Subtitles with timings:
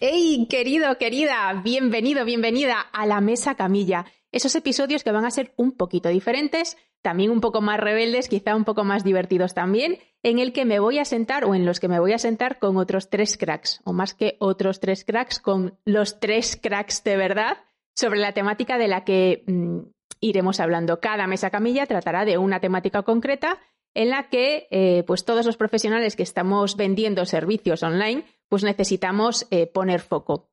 [0.00, 1.60] ¡Hey, querido, querida!
[1.64, 4.04] Bienvenido, bienvenida a la Mesa Camilla.
[4.30, 8.54] Esos episodios que van a ser un poquito diferentes, también un poco más rebeldes, quizá
[8.54, 11.80] un poco más divertidos también, en el que me voy a sentar o en los
[11.80, 15.40] que me voy a sentar con otros tres cracks, o más que otros tres cracks,
[15.40, 17.58] con los tres cracks de verdad
[17.96, 19.78] sobre la temática de la que mm,
[20.20, 21.00] iremos hablando.
[21.00, 23.58] Cada Mesa Camilla tratará de una temática concreta
[23.94, 29.46] en la que eh, pues todos los profesionales que estamos vendiendo servicios online pues necesitamos
[29.50, 30.50] eh, poner foco.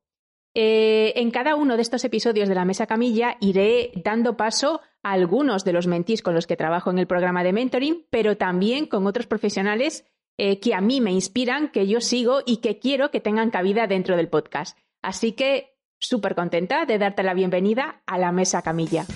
[0.54, 5.12] Eh, en cada uno de estos episodios de la Mesa Camilla iré dando paso a
[5.12, 8.86] algunos de los mentís con los que trabajo en el programa de mentoring, pero también
[8.86, 10.06] con otros profesionales
[10.38, 14.16] que a mí me inspiran, que yo sigo y que quiero que tengan cabida dentro
[14.16, 14.76] del podcast.
[15.00, 19.06] Así que súper contenta de darte la bienvenida a la Mesa Camilla.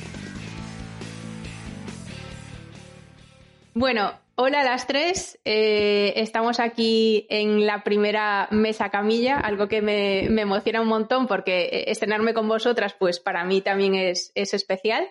[3.74, 4.12] Bueno,
[4.42, 5.38] hola a las tres.
[5.44, 11.64] Eh, estamos aquí en la primera mesa camilla, algo que me, emociona un montón porque
[11.64, 15.06] eh, estrenarme con vosotras, pues para mí también es, especial.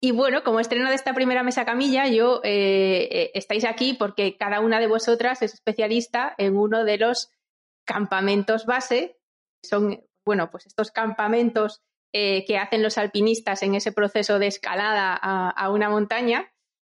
[0.00, 4.60] Y bueno, como estreno de esta primera mesa camilla, yo eh, estáis aquí porque cada
[4.60, 7.32] una de vosotras es especialista en uno de los
[7.84, 9.18] campamentos base.
[9.64, 15.70] Son, bueno, pues estos campamentos que hacen los alpinistas en ese proceso de escalada a
[15.70, 16.53] una montaña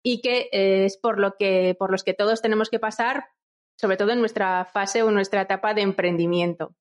[0.05, 3.25] y que es por, lo que, por los que todos tenemos que pasar,
[3.75, 6.75] sobre todo en nuestra fase o nuestra etapa de emprendimiento.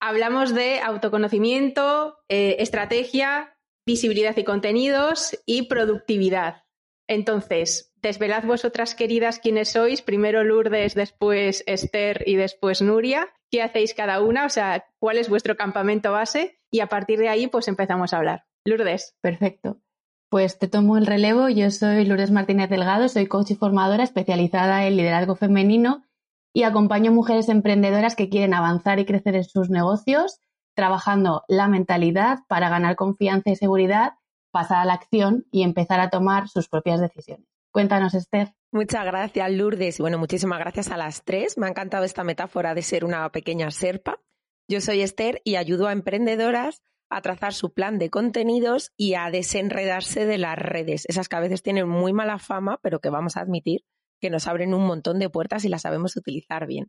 [0.00, 6.64] Hablamos de autoconocimiento, eh, estrategia, visibilidad y contenidos y productividad.
[7.08, 13.92] Entonces, desvelad vosotras queridas quiénes sois, primero Lourdes, después Esther y después Nuria, qué hacéis
[13.92, 17.68] cada una, o sea, cuál es vuestro campamento base y a partir de ahí pues
[17.68, 18.46] empezamos a hablar.
[18.64, 19.14] Lourdes.
[19.20, 19.82] Perfecto.
[20.28, 21.48] Pues te tomo el relevo.
[21.48, 26.04] Yo soy Lourdes Martínez Delgado, soy coach y formadora especializada en liderazgo femenino
[26.52, 30.40] y acompaño mujeres emprendedoras que quieren avanzar y crecer en sus negocios,
[30.74, 34.14] trabajando la mentalidad para ganar confianza y seguridad,
[34.50, 37.46] pasar a la acción y empezar a tomar sus propias decisiones.
[37.70, 38.54] Cuéntanos, Esther.
[38.72, 39.98] Muchas gracias, Lourdes.
[39.98, 41.56] Y bueno, muchísimas gracias a las tres.
[41.56, 44.18] Me ha encantado esta metáfora de ser una pequeña serpa.
[44.66, 49.30] Yo soy Esther y ayudo a emprendedoras a trazar su plan de contenidos y a
[49.30, 53.36] desenredarse de las redes, esas que a veces tienen muy mala fama, pero que vamos
[53.36, 53.82] a admitir
[54.20, 56.88] que nos abren un montón de puertas y las sabemos utilizar bien.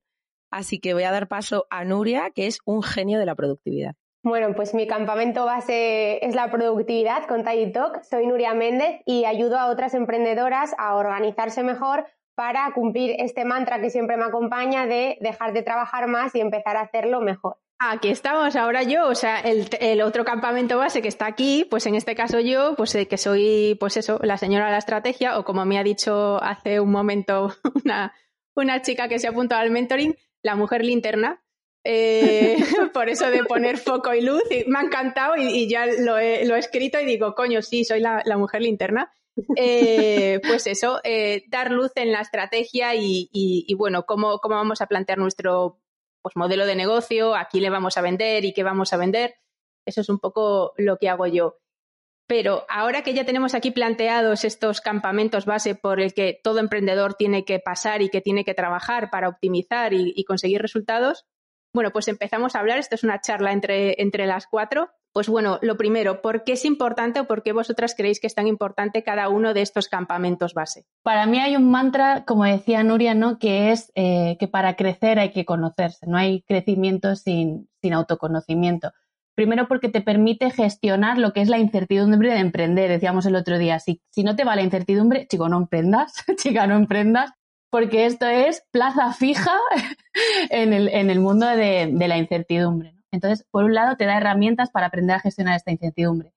[0.52, 3.96] Así que voy a dar paso a Nuria, que es un genio de la productividad.
[4.24, 8.04] Bueno, pues mi campamento base es la productividad con Tidy Talk.
[8.04, 13.80] Soy Nuria Méndez y ayudo a otras emprendedoras a organizarse mejor para cumplir este mantra
[13.82, 17.58] que siempre me acompaña de dejar de trabajar más y empezar a hacerlo mejor.
[17.80, 21.94] Aquí estamos, ahora yo, o sea, el, otro campamento base que está aquí, pues en
[21.94, 25.46] este caso yo, pues eh, que soy, pues eso, la señora de la estrategia, o
[25.46, 27.54] como me ha dicho hace un momento
[27.86, 28.16] una,
[28.56, 31.44] una chica que se ha apuntado al mentoring, la mujer linterna,
[31.84, 32.58] eh,
[32.96, 36.46] por eso de poner foco y luz, y me ha encantado y, ya lo he,
[36.46, 39.12] lo he, escrito y digo, coño, sí, soy la, mujer linterna.
[39.56, 41.00] Eh, pues eso,
[41.50, 45.80] dar luz en la estrategia y, y, bueno, cómo, cómo vamos a plantear nuestro
[46.28, 49.36] pues, modelo de negocio, aquí le vamos a vender y qué vamos a vender.
[49.86, 51.58] Eso es un poco lo que hago yo.
[52.28, 57.14] Pero ahora que ya tenemos aquí planteados estos campamentos base por el que todo emprendedor
[57.14, 61.26] tiene que pasar y que tiene que trabajar para optimizar y conseguir resultados,
[61.74, 62.80] bueno, pues empezamos a hablar.
[62.80, 64.90] Esto es una charla entre, entre las cuatro.
[65.14, 68.36] Pues bueno, lo primero, ¿por qué es importante o por qué vosotras creéis que es
[68.36, 70.86] tan importante cada uno de estos campamentos base?
[71.04, 73.40] Para mí hay un mantra, como decía Nuria, ¿no?
[73.40, 78.92] que es eh, que para crecer hay que conocerse, no hay crecimiento sin, sin autoconocimiento.
[79.38, 82.90] Primero porque te permite gestionar lo que es la incertidumbre de emprender.
[82.90, 86.66] Decíamos el otro día, si, si no te va la incertidumbre, chico, no emprendas, chica,
[86.66, 87.32] no emprendas,
[87.70, 89.56] porque esto es plaza fija
[90.50, 92.97] en el, en el mundo de, la incertidumbre.
[93.12, 96.34] Entonces, por un lado, te da herramientas para aprender a gestionar esta incertidumbre.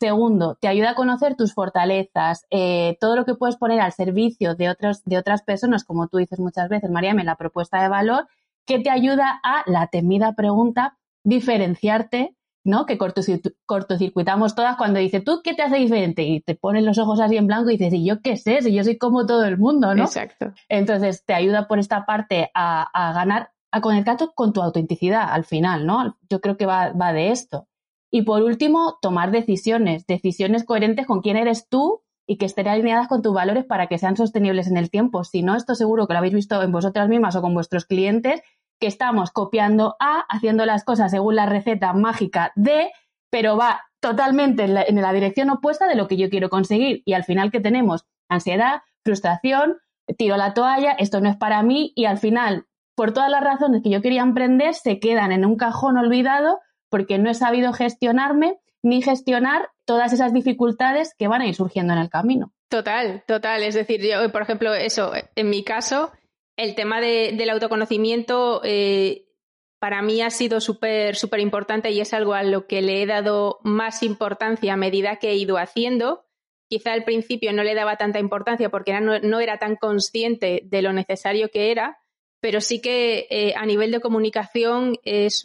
[0.00, 4.54] Segundo, te ayuda a conocer tus fortalezas, eh, todo lo que puedes poner al servicio
[4.54, 8.26] de, otros, de otras personas, como tú dices muchas veces, Mariame, la propuesta de valor,
[8.66, 12.34] que te ayuda a, la temida pregunta, diferenciarte
[12.64, 12.86] ¿no?
[12.86, 12.98] Que
[13.66, 16.22] cortocircuitamos todas cuando dice, ¿tú qué te hace diferente?
[16.22, 18.62] Y te pones los ojos así en blanco y dices, ¿y yo qué sé?
[18.62, 20.04] Si yo soy como todo el mundo, ¿no?
[20.04, 20.52] Exacto.
[20.68, 25.86] Entonces, te ayuda por esta parte a, ganar, a conectar con tu autenticidad al final,
[25.86, 26.16] ¿no?
[26.30, 27.66] Yo creo que va, va de esto.
[28.10, 33.08] Y por último, tomar decisiones, decisiones coherentes con quién eres tú y que estén alineadas
[33.08, 35.24] con tus valores para que sean sostenibles en el tiempo.
[35.24, 38.42] Si no, esto seguro que lo habéis visto en vosotras mismas o con vuestros clientes
[38.80, 42.90] que estamos copiando A, haciendo las cosas según la receta mágica de,
[43.30, 47.02] pero va totalmente en la, dirección opuesta de lo que yo quiero conseguir.
[47.04, 48.06] Y al final, que tenemos?
[48.28, 49.78] Ansiedad, frustración,
[50.18, 53.82] tiro la toalla, esto no es para mí y al final por todas las razones
[53.82, 58.58] que yo quería emprender, se quedan en un cajón olvidado porque no he sabido gestionarme
[58.82, 62.52] ni gestionar todas esas dificultades que van a ir surgiendo en el camino.
[62.68, 63.62] Total, total.
[63.62, 66.12] Es decir, yo, por ejemplo, eso, en mi caso,
[66.56, 69.24] el tema del autoconocimiento eh,
[69.78, 73.06] para mí ha sido súper, súper importante y es algo a lo que le he
[73.06, 76.24] dado más importancia a medida que he ido haciendo.
[76.68, 80.92] Quizá al principio no le daba tanta importancia porque no, era tan consciente de lo
[80.92, 81.98] necesario que era,
[82.44, 85.44] pero sí que eh, a nivel de comunicación es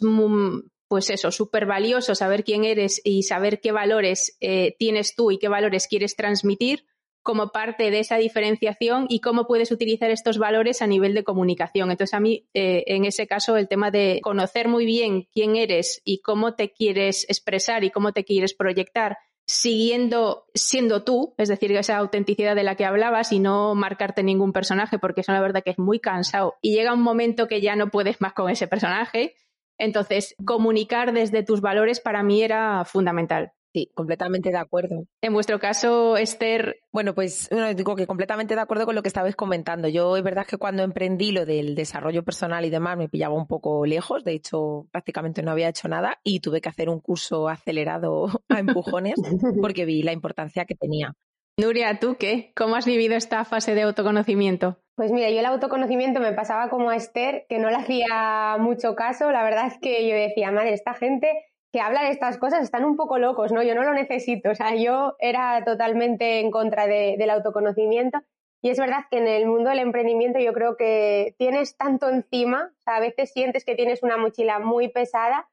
[0.86, 5.38] pues eso, súper valioso saber quién eres y saber qué valores eh, tienes tú y
[5.38, 6.84] qué valores quieres transmitir
[7.22, 11.90] como parte de esa diferenciación y cómo puedes utilizar estos valores a nivel de comunicación.
[11.90, 16.02] Entonces, a mí, eh, en ese caso, el tema de conocer muy bien quién eres
[16.04, 19.16] y cómo te quieres expresar y cómo te quieres proyectar
[19.52, 24.52] siguiendo siendo tú, es decir, esa autenticidad de la que hablabas y no marcarte ningún
[24.52, 26.54] personaje, porque eso la verdad que es muy cansado.
[26.62, 29.34] Y llega un momento que ya no puedes más con ese personaje.
[29.76, 33.52] Entonces, comunicar desde tus valores para mí era fundamental.
[33.72, 35.04] Sí, completamente de acuerdo.
[35.22, 36.80] En vuestro caso, Esther.
[36.92, 39.86] Bueno, pues digo que completamente de acuerdo con lo que estabais comentando.
[39.86, 43.46] Yo es verdad que cuando emprendí lo del desarrollo personal y demás me pillaba un
[43.46, 44.24] poco lejos.
[44.24, 48.58] De hecho, prácticamente no había hecho nada y tuve que hacer un curso acelerado a
[48.58, 49.14] empujones
[49.60, 51.14] porque vi la importancia que tenía.
[51.56, 52.52] Nuria, ¿tú qué?
[52.56, 54.78] ¿Cómo has vivido esta fase de autoconocimiento?
[54.96, 58.94] Pues mira, yo el autoconocimiento me pasaba como a Esther, que no le hacía mucho
[58.94, 59.30] caso.
[59.30, 61.28] La verdad es que yo decía, madre, esta gente
[61.72, 63.62] que habla de estas cosas están un poco locos, ¿no?
[63.62, 68.20] Yo no lo necesito, o sea, yo era totalmente en contra del autoconocimiento
[68.62, 72.72] y es verdad que en el mundo del emprendimiento yo creo que tienes tanto encima,
[72.72, 75.48] o sea, a veces sientes que tienes una mochila muy pesada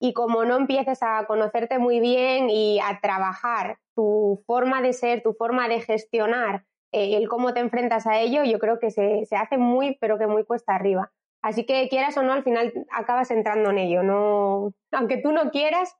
[0.00, 5.22] y como no empieces a conocerte muy bien y a trabajar tu forma de ser,
[5.22, 9.24] tu forma de gestionar, eh, el cómo te enfrentas a ello, yo creo que se,
[9.26, 11.12] se hace muy, pero que muy cuesta arriba.
[11.48, 14.02] Así que quieras o no, al final acabas entrando en ello.
[14.02, 15.96] No, aunque tú no quieras,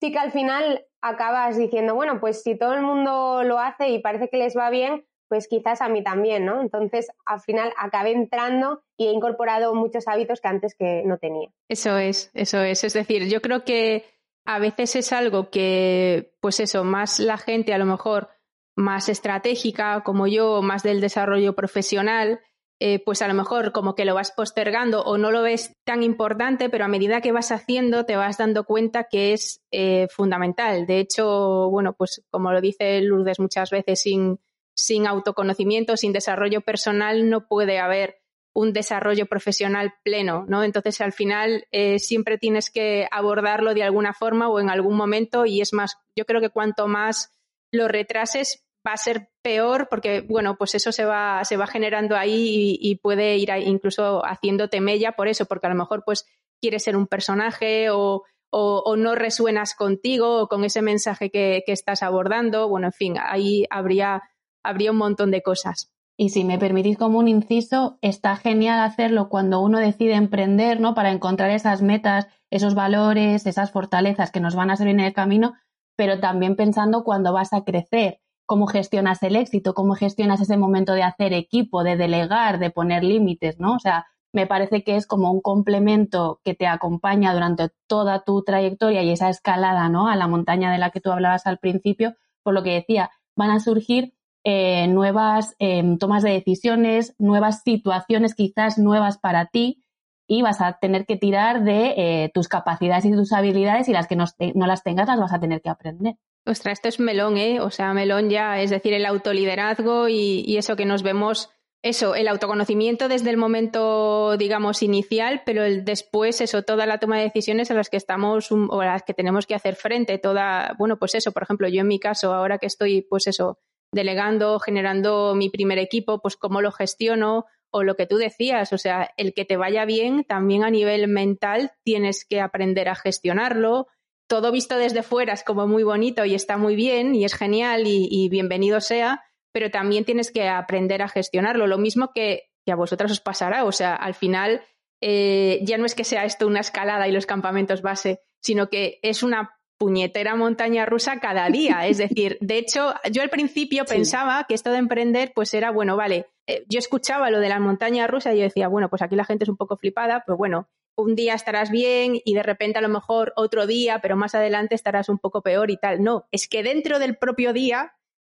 [0.00, 3.98] sí que al final acabas diciendo, bueno, pues si todo el mundo lo hace y
[3.98, 6.60] parece que les va bien, pues quizás a mí también, ¿no?
[6.60, 11.48] Entonces, al final acabé entrando y he incorporado muchos hábitos que antes que no tenía.
[11.68, 12.84] Eso es, eso es.
[12.84, 14.04] Es decir, yo creo que
[14.44, 18.28] a veces es algo que, pues eso, más la gente a lo mejor
[18.76, 22.38] más estratégica como yo, más del desarrollo profesional,
[22.84, 26.02] eh, pues a lo mejor como que lo vas postergando o no lo ves tan
[26.02, 30.84] importante, pero a medida que vas haciendo te vas dando cuenta que es eh, fundamental.
[30.84, 34.40] De hecho, bueno, pues como lo dice Lourdes muchas veces, sin,
[34.74, 38.16] sin autoconocimiento, sin desarrollo personal, no puede haber
[38.52, 40.64] un desarrollo profesional pleno, ¿no?
[40.64, 45.46] Entonces, al final, eh, siempre tienes que abordarlo de alguna forma o en algún momento
[45.46, 47.30] y es más, yo creo que cuanto más
[47.70, 52.16] lo retrases, va a ser peor porque, bueno, pues eso se va, se va generando
[52.16, 56.26] ahí y, puede ir incluso haciéndote mella por eso, porque a lo mejor pues
[56.60, 61.72] quieres ser un personaje o, o, no resuenas contigo o con ese mensaje que, que,
[61.72, 62.68] estás abordando.
[62.68, 64.22] Bueno, en fin, ahí habría,
[64.62, 65.92] habría un montón de cosas.
[66.16, 70.94] Y si me permitís como un inciso, está genial hacerlo cuando uno decide emprender, ¿no?
[70.94, 75.14] Para encontrar esas metas, esos valores, esas fortalezas que nos van a servir en el
[75.14, 75.54] camino,
[75.96, 80.92] pero también pensando cuando vas a crecer cómo gestionas el éxito, cómo gestionas ese momento
[80.92, 83.74] de hacer equipo, de delegar, de poner límites, ¿no?
[83.74, 88.42] O sea, me parece que es como un complemento que te acompaña durante toda tu
[88.42, 90.08] trayectoria y esa escalada, ¿no?
[90.08, 93.50] A la montaña de la que tú hablabas al principio, por lo que decía, van
[93.50, 99.84] a surgir eh, nuevas em, tomas de decisiones, nuevas situaciones quizás nuevas para ti
[100.26, 104.08] y vas a tener que tirar de eh, tus capacidades y tus habilidades y las
[104.08, 106.16] que no, no las tengas las vas a tener que aprender.
[106.44, 107.60] Ostras, esto es melón, ¿eh?
[107.60, 111.50] O sea, melón ya, es decir, el autoliderazgo y, eso que nos vemos,
[111.82, 117.18] eso, el autoconocimiento desde el momento, digamos, inicial, pero el después, eso, toda la toma
[117.18, 120.74] de decisiones a las que estamos o a las que tenemos que hacer frente, toda,
[120.78, 123.60] bueno, pues eso, por ejemplo, yo en mi caso, ahora que estoy, pues eso,
[123.92, 128.78] delegando, generando mi primer equipo, pues cómo lo gestiono o lo que tú decías, o
[128.78, 133.86] sea, el que te vaya bien, también a nivel mental tienes que aprender a gestionarlo,
[134.32, 137.82] todo visto desde fuera es como muy bonito y está muy bien y es genial
[137.84, 139.22] y, bienvenido sea,
[139.52, 141.66] pero también tienes que aprender a gestionarlo.
[141.66, 143.66] Lo mismo que, a vosotras os pasará.
[143.66, 144.62] O sea, al final
[145.02, 149.00] eh, ya no es que sea esto una escalada y los campamentos base, sino que
[149.02, 151.86] es una puñetera montaña rusa cada día.
[151.86, 155.94] Es decir, de hecho, yo al principio pensaba que esto de emprender, pues era, bueno,
[155.94, 159.14] vale, eh, yo escuchaba lo de la montaña rusa y yo decía, bueno, pues aquí
[159.14, 162.78] la gente es un poco flipada, pues bueno, un día estarás bien y de repente
[162.78, 166.02] a lo mejor otro día, pero más adelante estarás un poco peor y tal.
[166.02, 167.94] No, es que dentro del propio día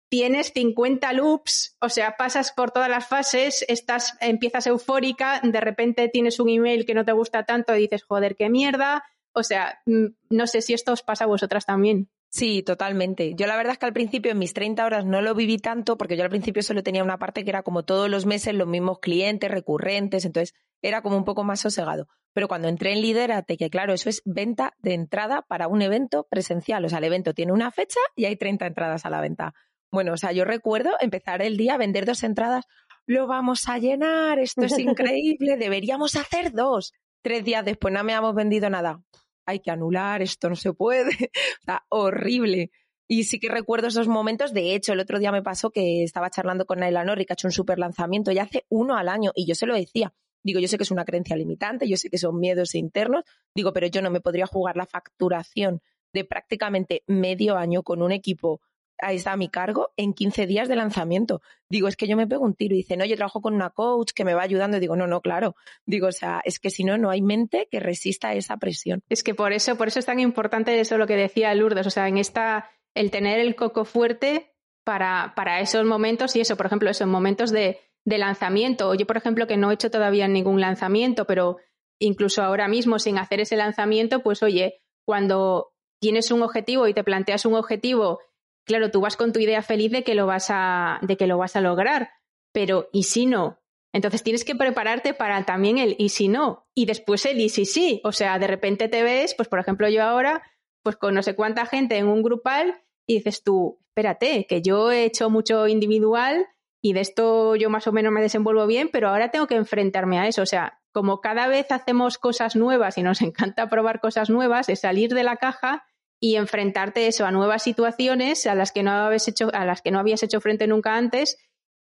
[0.10, 6.10] tienes 50 loops, o sea, pasas por todas las fases, estás, empiezas eufórica, de repente
[6.10, 9.04] tienes un email que no te gusta tanto y dices, joder, qué mierda.
[9.34, 12.10] O sea, mm, no sé si esto os pasa a vosotras también.
[12.30, 13.34] Sí, totalmente.
[13.36, 15.98] Yo la verdad es que al principio en mis 30 horas no lo viví tanto
[15.98, 18.68] porque yo al principio solo tenía una parte que era como todos los meses los
[18.68, 20.54] mismos clientes recurrentes, entonces
[20.88, 22.08] era como un poco más sosegado.
[22.34, 26.28] Pero cuando entré en Lidérate, que claro, eso es venta de entrada para un evento
[26.30, 29.54] presencial, o sea, el evento tiene una fecha y hay 30 entradas a la venta.
[29.92, 32.66] Bueno, o sea, yo recuerdo empezar el día a vender dos entradas,
[33.06, 36.94] lo vamos a llenar, esto es increíble, deberíamos hacer dos.
[37.22, 39.02] Tres días después no me hemos vendido nada
[39.46, 41.12] hay que anular, esto no se puede,
[41.60, 42.72] está horrible.
[43.08, 44.52] Y sí que recuerdo esos momentos.
[44.52, 47.36] De hecho, el otro día me pasó que estaba charlando con Naila Norri, que ha
[47.36, 49.32] hecho un super lanzamiento y hace uno al año.
[49.36, 50.12] Y yo se lo decía.
[50.46, 53.24] Digo, yo sé que es una creencia limitante, yo sé que son miedos internos.
[53.56, 55.82] Digo, pero yo no me podría jugar la facturación
[56.14, 58.62] de prácticamente medio año con un equipo
[59.00, 61.42] está a mi cargo en 15 días de lanzamiento.
[61.68, 63.72] Digo, es que yo me pego un tiro y dice, no, yo trabajo con una
[63.72, 64.80] coach que me va ayudando.
[64.80, 65.56] Digo, no, no, claro.
[65.86, 69.02] Digo, o sea, es que si no, no hay mente que resista esa presión.
[69.10, 71.90] Es que por eso, por eso es tan importante eso lo que decía Lourdes, o
[71.90, 76.68] sea, en esta, el tener el coco fuerte para, para esos momentos y eso, por
[76.68, 78.94] ejemplo, esos momentos de, de lanzamiento.
[78.94, 81.58] Yo, por ejemplo, que no he hecho todavía ningún lanzamiento, pero
[82.00, 87.04] incluso ahora mismo sin hacer ese lanzamiento, pues oye, cuando tienes un objetivo y te
[87.04, 88.20] planteas un objetivo
[88.66, 91.38] claro, tú vas con tu idea feliz de que lo vas a, de que lo
[91.38, 92.10] vas a lograr,
[92.52, 93.60] pero ¿y si no?
[93.94, 97.66] Entonces tienes que prepararte para también el y si no, y después el y si
[97.66, 98.02] sí.
[98.04, 100.44] O sea, de repente te ves, pues por ejemplo yo ahora,
[100.84, 104.92] pues con no sé cuánta gente en un grupal y dices tú, espérate, que yo
[104.92, 106.46] he hecho mucho individual
[106.86, 110.20] y de esto yo más o menos me desenvuelvo bien, pero ahora tengo que enfrentarme
[110.20, 110.44] a eso.
[110.44, 114.82] O sea, como cada vez hacemos cosas nuevas y nos encanta probar cosas nuevas, es
[114.82, 115.84] salir de la caja
[116.20, 119.90] y enfrentarte eso a nuevas situaciones a las que no habías hecho, a las que
[119.90, 121.40] no habías hecho frente nunca antes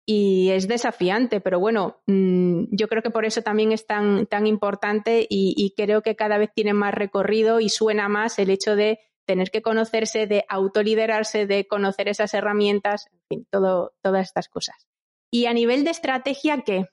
[0.05, 4.47] y es desafiante, pero bueno, mm, yo creo que por eso también es tan, tan
[4.47, 9.01] importante y, creo que cada vez tiene más recorrido y suena más el hecho de
[9.27, 14.87] tener que conocerse, de autoliderarse, de conocer esas herramientas, en fin, todo, todas estas cosas.
[15.31, 16.85] Y a nivel de estrategia, ¿qué?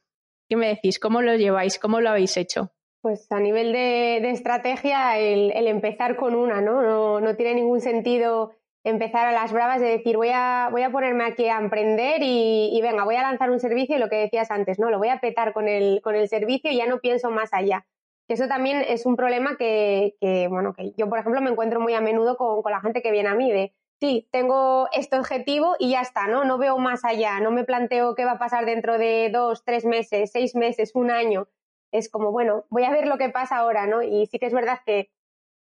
[0.50, 0.98] ¿Qué me decís?
[0.98, 1.78] ¿Cómo lo lleváis?
[1.78, 2.72] ¿Cómo lo habéis hecho?
[3.00, 7.20] Pues a nivel de, estrategia, el, empezar con una, ¿no?
[7.20, 7.36] ¿no?
[7.36, 8.52] tiene ningún sentido
[8.84, 12.78] empezar a las bravas de decir voy a, voy a ponerme aquí a emprender y,
[12.82, 14.90] venga, voy a lanzar un servicio lo que decías antes, ¿no?
[14.90, 17.86] Lo voy a petar con el, con el servicio y ya no pienso más allá.
[18.28, 20.14] Eso también es un problema que,
[20.49, 23.12] bueno, que yo, por ejemplo, me encuentro muy a menudo con, con la gente que
[23.12, 26.45] viene a mí de, sí, tengo este objetivo y ya está, ¿no?
[26.45, 29.85] No veo más allá, no me planteo qué va a pasar dentro de dos, tres
[29.85, 31.49] meses, seis meses, un año
[31.95, 34.02] es como, bueno, voy a ver lo que pasa ahora, ¿no?
[34.02, 35.12] Y sí que es verdad que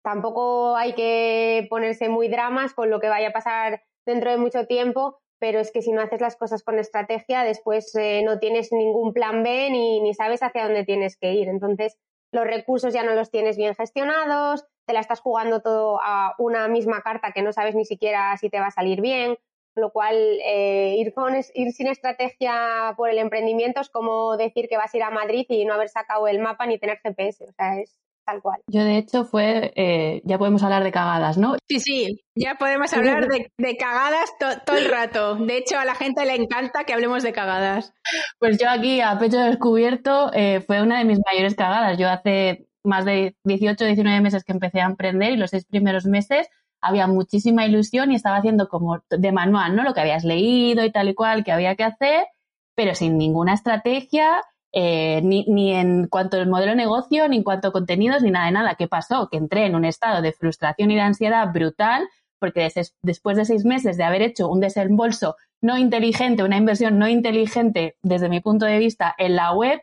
[0.03, 4.67] tampoco hay que ponerse muy dramas con lo que vaya a pasar dentro de mucho
[4.67, 8.73] tiempo, pero es que si no haces las cosas con estrategia, después eh, no tienes
[8.73, 11.49] ningún plan B ni, ni sabes hacia dónde tienes que ir.
[11.49, 11.97] Entonces,
[12.33, 16.69] los recursos ya no los tienes bien gestionados, te la estás jugando todo a una
[16.69, 19.37] misma carta que no sabes ni siquiera si te va a salir bien,
[19.75, 24.77] lo cual, eh, ir, con, ir sin estrategia por el emprendimiento es como decir que
[24.77, 27.45] vas a ir a Madrid y no haber sacado el mapa ni tener GPS.
[27.45, 28.61] O sea, es tal cual.
[28.67, 29.73] Yo, de hecho, fue.
[29.75, 31.57] Eh, ya podemos hablar de cagadas, ¿no?
[31.69, 35.37] Sí, sí, ya podemos hablar de, cagadas todo el rato.
[35.37, 37.95] De hecho, a la gente le encanta que hablemos de cagadas.
[38.39, 41.97] Pues yo aquí, a pecho descubierto, eh, fue una de mis mayores cagadas.
[41.99, 46.05] Yo hace más de 18, 19 meses que empecé a emprender y los seis primeros
[46.05, 46.49] meses
[46.81, 49.83] había muchísima ilusión y estaba haciendo como de manual, ¿no?
[49.83, 52.27] Lo que habías leído y tal y cual que había que hacer,
[52.75, 57.43] pero sin ninguna estrategia, eh, ni, ni, en cuanto al modelo de negocio, ni en
[57.43, 58.75] cuanto a contenidos, ni nada de nada.
[58.75, 59.29] ¿Qué pasó?
[59.31, 62.09] Que entré en un estado de frustración y de ansiedad brutal,
[62.39, 62.71] porque
[63.03, 67.97] después de seis meses de haber hecho un desembolso no inteligente, una inversión no inteligente
[68.03, 69.83] desde mi punto de vista en la web,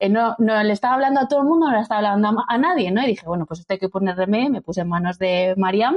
[0.00, 2.58] eh, no, no le estaba hablando a todo el mundo, no le estaba hablando a,
[2.58, 3.02] nadie, ¿no?
[3.04, 5.96] Y dije, bueno, pues esto hay que poner remedio, me puse en manos de Mariam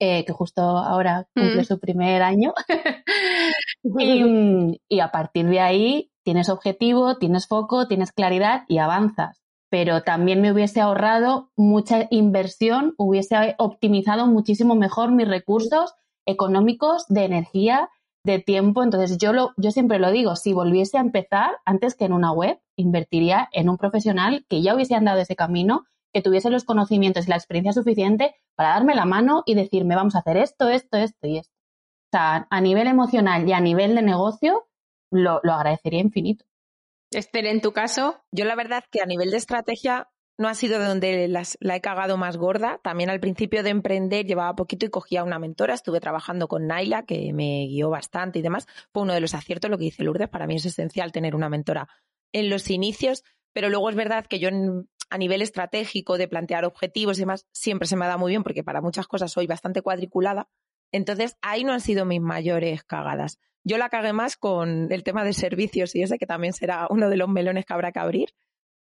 [0.00, 1.64] eh, que justo ahora cumple mm.
[1.64, 2.52] su primer año.
[3.84, 9.42] y, a partir de ahí tienes objetivo, tienes foco, tienes claridad y avanzas.
[9.70, 15.94] Pero también me hubiese ahorrado mucha inversión, hubiese optimizado muchísimo mejor mis recursos
[16.26, 17.90] económicos, de energía,
[18.24, 18.82] de tiempo.
[18.82, 22.58] Entonces yo, lo, siempre lo digo, si volviese a empezar antes que en una web,
[22.76, 27.30] invertiría en un profesional que ya hubiese andado ese camino que tuviese los conocimientos y
[27.30, 31.26] la experiencia suficiente para darme la mano y decirme, vamos a hacer esto, esto, esto
[31.26, 31.52] y esto.
[31.52, 34.64] O sea, a nivel emocional y a nivel de negocio,
[35.14, 36.44] lo, agradecería infinito.
[37.10, 38.22] Esther, en tu caso.
[38.32, 41.80] Yo la verdad que a nivel de estrategia no ha sido de donde la he
[41.80, 42.80] cagado más gorda.
[42.82, 45.74] También al principio de emprender llevaba poquito y cogía una mentora.
[45.74, 48.66] Estuve trabajando con Naila, que me guió bastante y demás.
[48.92, 50.28] Fue uno de los aciertos lo que dice Lourdes.
[50.28, 51.88] Para mí es esencial tener una mentora
[52.32, 54.48] en los inicios, pero luego es verdad que yo
[55.10, 58.42] a nivel estratégico de plantear objetivos y demás siempre se me ha dado muy bien
[58.42, 60.48] porque para muchas cosas soy bastante cuadriculada.
[60.94, 63.38] Entonces ahí no han sido mis mayores cagadas.
[63.64, 67.08] Yo la cagué más con el tema de servicios y ese que también será uno
[67.08, 68.28] de los melones que habrá que abrir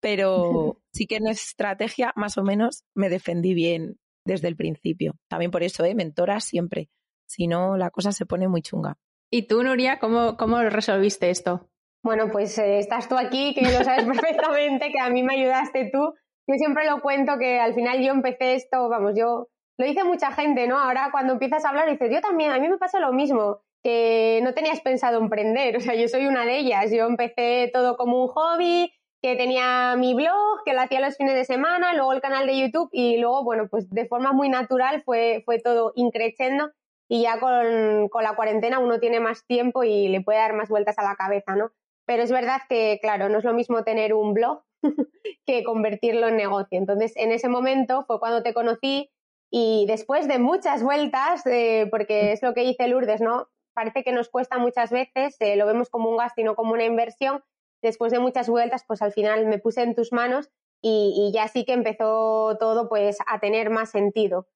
[0.00, 5.14] pero sí que en estrategia más o menos me defendí bien desde el principio.
[5.28, 5.94] También por eso, ¿eh?
[5.94, 6.88] mentora siempre.
[7.26, 8.96] Si no, la cosa se pone muy chunga.
[9.30, 11.68] ¿Y tú, Nuria, cómo, cómo resolviste esto?
[12.02, 15.90] Bueno, pues eh, estás tú aquí, que lo sabes perfectamente, que a mí me ayudaste
[15.92, 16.14] tú.
[16.48, 19.48] Yo siempre lo cuento que al final yo empecé esto, vamos, yo
[19.80, 20.78] lo dice mucha gente, ¿no?
[20.78, 24.40] Ahora cuando empiezas a hablar dices, yo también, a mí me pasa lo mismo, que
[24.42, 28.22] no tenías pensado emprender, o sea, yo soy una de ellas, yo empecé todo como
[28.22, 32.20] un hobby, que tenía mi blog, que lo hacía los fines de semana, luego el
[32.20, 36.70] canal de YouTube y luego, bueno, pues de forma muy natural fue, fue todo increciendo
[37.08, 40.68] y ya con, con la cuarentena uno tiene más tiempo y le puede dar más
[40.68, 41.70] vueltas a la cabeza, ¿no?
[42.06, 44.62] Pero es verdad que, claro, no es lo mismo tener un blog
[45.46, 46.78] que convertirlo en negocio.
[46.78, 49.10] Entonces, en ese momento fue cuando te conocí
[49.50, 53.48] y después de muchas vueltas, eh, porque es lo que dice Lourdes, ¿no?
[53.74, 56.72] Parece que nos cuesta muchas veces, eh, lo vemos como un gasto y no como
[56.72, 57.42] una inversión,
[57.82, 60.50] después de muchas vueltas, pues al final me puse en tus manos
[60.82, 64.46] y, ya sí que empezó todo pues a tener más sentido.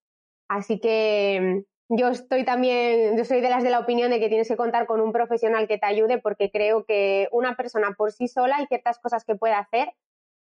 [0.49, 4.29] Así que mm, yo estoy también, yo soy de las de la opinión de que
[4.29, 8.13] tienes que contar con un profesional que te ayude porque creo que una persona por
[8.13, 9.93] sí sola hay ciertas cosas que puede hacer,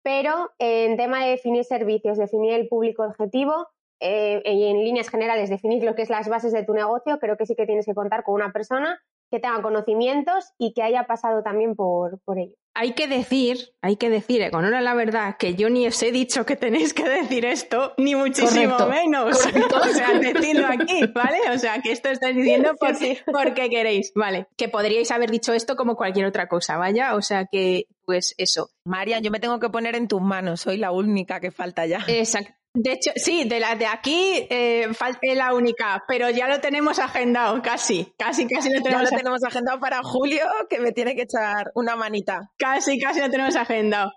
[0.03, 3.67] pero en tema de definir servicios, definir el público objetivo
[3.99, 7.37] eh, y en líneas generales definir lo que es las bases de tu negocio, creo
[7.37, 8.99] que sí que tienes que contar con una persona
[9.31, 12.55] que tenga conocimientos y que haya pasado también por, por ello.
[12.77, 16.11] Hay que decir, hay que decir, eh, con la verdad, que yo ni os he
[16.11, 19.39] dicho que tenéis que decir esto, ni muchísimo menos.
[19.75, 21.37] O sea, decidlo aquí, ¿vale?
[21.53, 22.95] O sea, que esto estáis diciendo por,
[23.31, 24.47] porque queréis, ¿vale?
[24.57, 27.15] Que podríais haber dicho esto como cualquier otra cosa, ¿vaya?
[27.15, 28.69] O sea, que, pues eso.
[28.83, 31.99] María, yo me tengo que poner en tus manos, soy la única que falta ya.
[32.07, 32.53] Exacto.
[32.75, 34.89] De hecho, sí, de la de aquí eh,
[35.33, 39.09] la única, pero ya lo tenemos agendado, casi, casi, casi lo tenemos.
[39.09, 42.51] Ya lo tenemos agendado para julio, que me tiene que echar una manita.
[42.57, 44.11] Casi, casi lo tenemos agendado.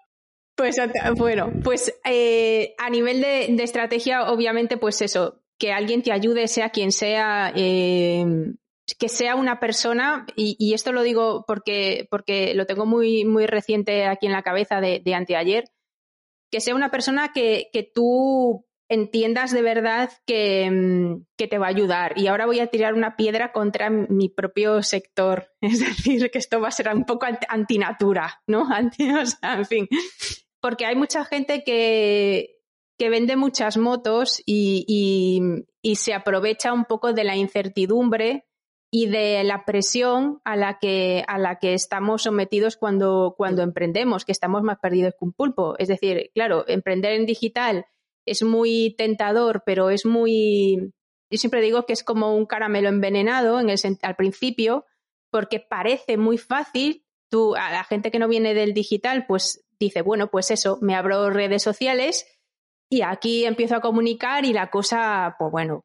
[0.57, 0.77] Pues
[1.17, 6.71] bueno, pues eh, a nivel de, estrategia, obviamente, pues eso, que alguien te ayude, sea
[6.71, 8.25] quien sea, eh,
[8.99, 14.07] que sea una persona, y, esto lo digo porque, porque lo tengo muy, muy reciente
[14.07, 15.71] aquí en la cabeza de, de anteayer
[16.51, 21.67] que sea una persona que, que tú entiendas de verdad que, mm, que, te va
[21.67, 22.15] a ayudar.
[22.17, 25.53] Y ahora voy a tirar una piedra contra mi propio sector.
[25.61, 28.67] Es decir, que esto va a ser un poco antinatura, ¿no?
[28.73, 29.89] Anti, o sea, en fin.
[30.61, 32.57] Porque hay mucha gente que,
[32.99, 35.41] que vende muchas motos y, y,
[35.83, 38.48] y, se aprovecha un poco de la incertidumbre
[38.91, 44.25] y de la presión a la que, a la que estamos sometidos cuando, cuando emprendemos,
[44.25, 45.75] que estamos más perdidos que un pulpo.
[45.79, 47.87] Es decir, claro, emprender en digital
[48.25, 50.93] es muy tentador, pero es muy.
[51.31, 54.87] Yo siempre digo que es como un caramelo envenenado en el, al principio,
[55.31, 57.05] porque parece muy fácil.
[57.31, 60.95] Tú, a la gente que no viene del digital, pues dice, bueno, pues eso, me
[60.95, 62.27] abro redes sociales
[62.91, 65.85] y aquí empiezo a comunicar y la cosa, pues bueno,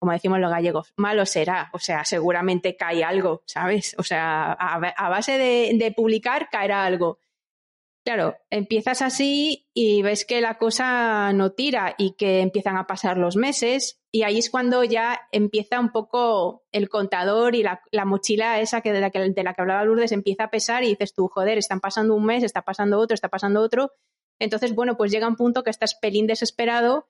[0.00, 1.68] como decimos los gallegos, malo será.
[1.74, 3.94] O sea, seguramente cae algo, ¿sabes?
[3.98, 7.18] O sea, a, base de, publicar caerá algo.
[8.02, 13.18] Claro, empiezas así y ves que la cosa no tira y que empiezan a pasar
[13.18, 18.58] los meses y ahí es cuando ya empieza un poco el contador y la, mochila
[18.58, 21.12] esa que de, la que de la que hablaba Lourdes empieza a pesar y dices
[21.12, 23.92] tú, joder, están pasando un mes, está pasando otro, está pasando otro.
[24.38, 27.06] Entonces, bueno, pues llega un punto que estás pelín desesperado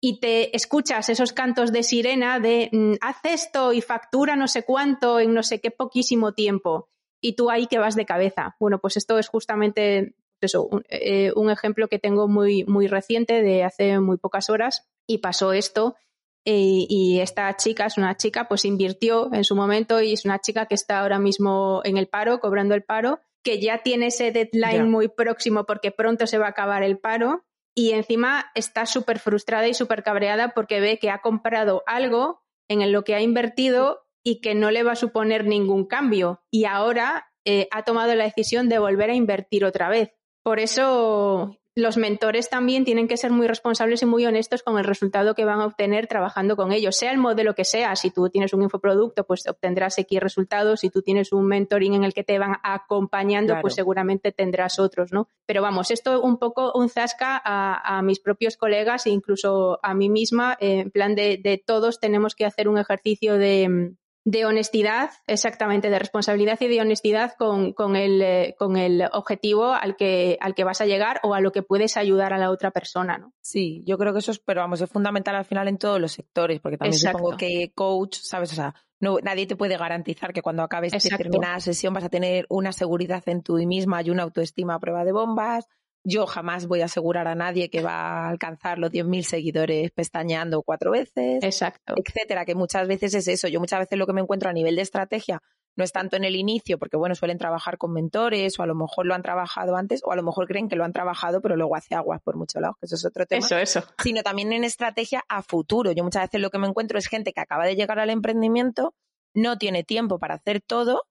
[0.00, 4.64] y te escuchas esos cantos de sirena de mm, haz esto y factura no sé
[4.64, 8.56] cuánto en no sé qué poquísimo tiempo y tú ahí que vas de cabeza.
[8.60, 13.64] Bueno, pues esto es justamente eso, un, eh, ejemplo que tengo muy, muy reciente de
[13.64, 14.88] hace muy pocas horas.
[15.08, 15.96] Y pasó esto
[16.44, 20.40] eh, y esta chica es una chica pues invirtió en su momento y es una
[20.40, 24.32] chica que está ahora mismo en el paro, cobrando el paro, que ya tiene ese
[24.32, 27.45] deadline muy próximo porque pronto se va a acabar el paro
[27.78, 32.90] y encima está súper frustrada y súper cabreada porque ve que ha comprado algo en
[32.90, 36.42] lo que ha invertido y que no le va a suponer ningún cambio.
[36.50, 40.10] Y ahora eh, ha tomado la decisión de volver a invertir otra vez.
[40.42, 44.84] Por eso los mentores también tienen que ser muy responsables y muy honestos con el
[44.84, 47.94] resultado que van a obtener trabajando con ellos, sea el modelo que sea.
[47.96, 50.80] Si tú tienes un infoproducto, pues obtendrás X resultados.
[50.80, 55.12] Si tú tienes un mentoring en el que te van acompañando, pues seguramente tendrás otros,
[55.12, 55.28] ¿no?
[55.44, 60.08] Pero vamos, esto un poco un zasca a, mis propios colegas e incluso a mí
[60.08, 63.94] misma, en plan de todos tenemos que hacer un ejercicio de
[64.26, 69.72] de honestidad, exactamente, de responsabilidad y de honestidad con, con, el, eh, con el objetivo
[69.72, 72.50] al que, al que vas a llegar o a lo que puedes ayudar a la
[72.50, 73.32] otra persona, ¿no?
[73.40, 76.10] Sí, yo creo que eso es, pero vamos, es fundamental al final en todos los
[76.10, 78.50] sectores, porque también supongo que coach, ¿sabes?
[78.50, 82.46] O sea, no, nadie te puede garantizar que cuando acabes determinada sesión vas a tener
[82.48, 85.68] una seguridad en tú misma y una autoestima a prueba de bombas,
[86.08, 90.62] yo jamás voy a asegurar a nadie que va a alcanzar los 10.000 seguidores pestañeando
[90.62, 91.94] cuatro veces, Exacto.
[91.96, 93.48] etcétera, que muchas veces es eso.
[93.48, 95.42] Yo muchas veces lo que me encuentro a nivel de estrategia
[95.74, 98.76] no es tanto en el inicio, porque bueno, suelen trabajar con mentores o a lo
[98.76, 101.56] mejor lo han trabajado antes o a lo mejor creen que lo han trabajado pero
[101.56, 103.44] luego hace aguas por muchos lados, que eso es otro tema.
[103.44, 103.82] Eso, eso.
[104.02, 105.90] Sino también en estrategia a futuro.
[105.90, 108.94] Yo muchas veces lo que me encuentro es gente que acaba de llegar al emprendimiento,
[109.34, 111.02] no tiene tiempo para hacer todo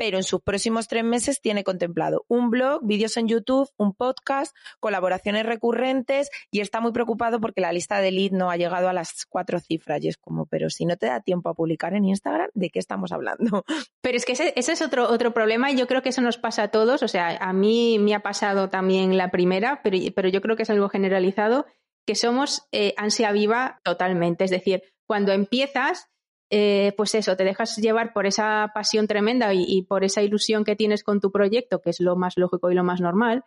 [0.00, 4.56] pero en sus próximos tres meses tiene contemplado un blog, vídeos en YouTube, un podcast,
[4.80, 8.94] colaboraciones recurrentes y está muy preocupado porque la lista de lead no ha llegado a
[8.94, 10.02] las cuatro cifras.
[10.02, 12.78] Y es como, pero si no te da tiempo a publicar en Instagram, ¿de qué
[12.78, 13.62] estamos hablando?
[14.00, 16.62] Pero es que ese, es otro, otro problema y yo creo que eso nos pasa
[16.62, 17.02] a todos.
[17.02, 20.62] O sea, a mí me ha pasado también la primera, pero, pero yo creo que
[20.62, 21.66] es algo generalizado,
[22.06, 24.44] que somos eh, ansia viva totalmente.
[24.44, 26.08] Es decir, cuando empiezas
[26.50, 30.76] eh, pues eso, te dejas llevar por esa pasión tremenda y, por esa ilusión que
[30.76, 33.44] tienes con tu proyecto, que es lo más lógico y lo más normal,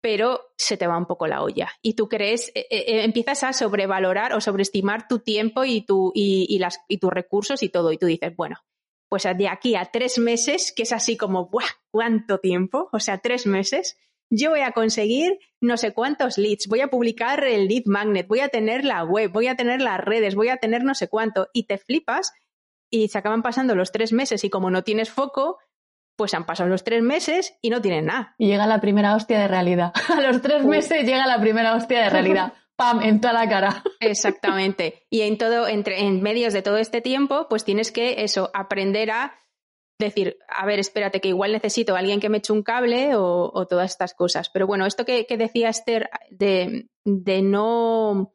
[0.00, 1.70] pero se te va un poco la olla.
[1.82, 6.58] Y tú crees, eh, eh, empiezas a sobrevalorar o sobreestimar tu tiempo y, tu, y,
[6.88, 7.92] y tus recursos y todo.
[7.92, 8.56] Y tú dices, bueno,
[9.08, 11.66] pues de aquí a tres meses, que es así como, ¡buah!
[11.90, 12.88] ¿Cuánto tiempo?
[12.92, 13.98] O sea, tres meses
[14.30, 18.40] yo voy a conseguir no sé cuántos leads, voy a publicar el lead magnet, voy
[18.40, 21.48] a tener la web, voy a tener las redes, voy a tener no sé cuánto,
[21.52, 22.32] y te flipas
[22.90, 25.58] y se acaban pasando los tres meses y como no tienes foco,
[26.16, 28.34] pues han pasado los tres meses y no tienen nada.
[28.38, 29.92] Y llega la primera hostia de realidad.
[30.08, 32.52] A los tres meses llega la primera hostia de realidad.
[32.76, 33.02] ¡Pam!
[33.02, 33.82] En toda la cara.
[34.00, 35.06] Exactamente.
[35.10, 39.10] Y en todo, entre, en medios de todo este tiempo, pues tienes que eso, aprender
[39.10, 39.34] a
[39.98, 43.66] decir, a ver, espérate, que igual necesito a alguien que me eche un cable o,
[43.68, 44.48] todas estas cosas.
[44.50, 48.34] Pero bueno, esto que, decía Esther de, no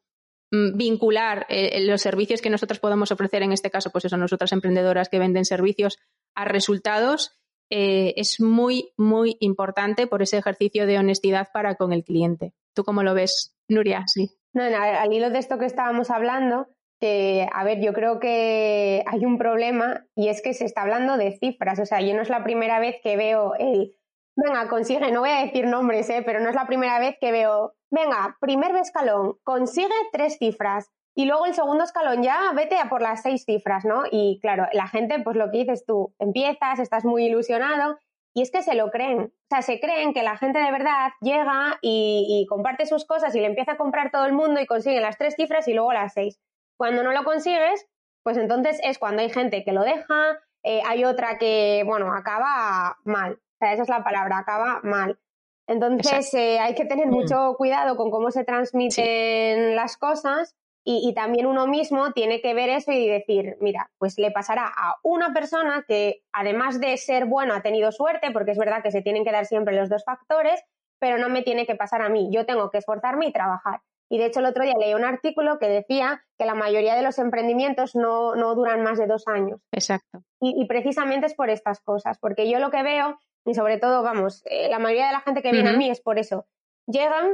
[0.52, 4.52] mm, vincular eh, los servicios que nosotros podamos ofrecer, en este caso, pues eso, nosotras
[4.52, 5.98] emprendedoras que venden servicios
[6.36, 7.32] a resultados,
[7.70, 12.54] eh, es muy, muy importante por ese ejercicio de honestidad para con el cliente.
[12.76, 14.04] ¿Tú cómo lo ves, Nuria?
[14.08, 14.30] Sí.
[14.54, 16.68] No, no, al hilo de esto que estábamos hablando,
[17.04, 21.18] que, a ver, yo creo que hay un problema y es que se está hablando
[21.18, 21.78] de cifras.
[21.80, 23.94] O sea, yo no es la primera vez que veo el,
[24.38, 26.24] venga, consigue, no voy a decir nombres, ¿eh?
[26.26, 30.92] pero no es la primera vez que veo, venga, primer escalón, consigue tres cifras.
[31.14, 34.04] Y luego el segundo escalón ya vete a por las seis cifras, ¿no?
[34.10, 38.00] Y claro, la gente, pues lo que dices tú, empiezas, estás muy ilusionado
[38.34, 39.20] y es que se lo creen.
[39.24, 43.36] O sea, se creen que la gente de verdad llega y, y, comparte sus cosas
[43.36, 45.92] y le empieza a comprar todo el mundo y consigue las tres cifras y luego
[45.92, 46.40] las seis.
[46.78, 47.88] Cuando no lo consigues,
[48.24, 52.98] pues entonces es cuando hay gente que lo deja, eh, hay otra que, bueno, acaba
[53.04, 53.34] mal.
[53.34, 55.20] O sea, esa es la palabra, acaba mal.
[55.68, 57.12] Entonces eh, hay que tener mm.
[57.12, 60.56] mucho cuidado con cómo se transmiten las cosas
[60.86, 64.66] y, y, también uno mismo tiene que ver eso y decir, mira, pues le pasará
[64.66, 68.92] a una persona que además de ser bueno ha tenido suerte, porque es verdad que
[68.92, 70.62] se tienen que dar siempre los dos factores,
[71.00, 72.30] pero no me tiene que pasar a mí.
[72.34, 73.80] Yo tengo que esforzarme y trabajar.
[74.14, 77.02] Y de hecho el otro día leí un artículo que decía que la mayoría de
[77.02, 79.60] los emprendimientos no, duran más de dos años.
[79.72, 80.22] Exacto.
[80.40, 84.44] Y, precisamente es por estas cosas, porque yo lo que veo, y sobre todo, vamos,
[84.46, 86.46] eh, la mayoría de la gente que viene a mí es por eso.
[86.86, 87.34] Llegan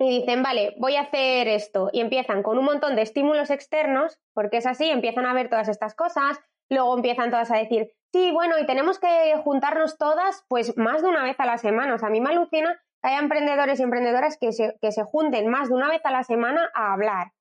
[0.00, 1.88] y dicen, vale, voy a hacer esto.
[1.92, 5.68] Y empiezan con un montón de estímulos externos, porque es así, empiezan a ver todas
[5.68, 10.76] estas cosas, luego empiezan todas a decir, sí, bueno, y tenemos que juntarnos todas, pues
[10.76, 11.94] más de una vez a la semana.
[11.94, 15.48] O sea, a mí me alucina hay emprendedores y emprendedoras que se, que se junten
[15.48, 17.32] más de una vez a la semana a hablar.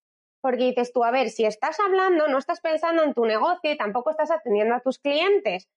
[0.42, 3.78] Porque dices tú, a ver, si estás hablando, no estás pensando en tu negocio y
[3.78, 5.68] tampoco estás atendiendo a tus clientes.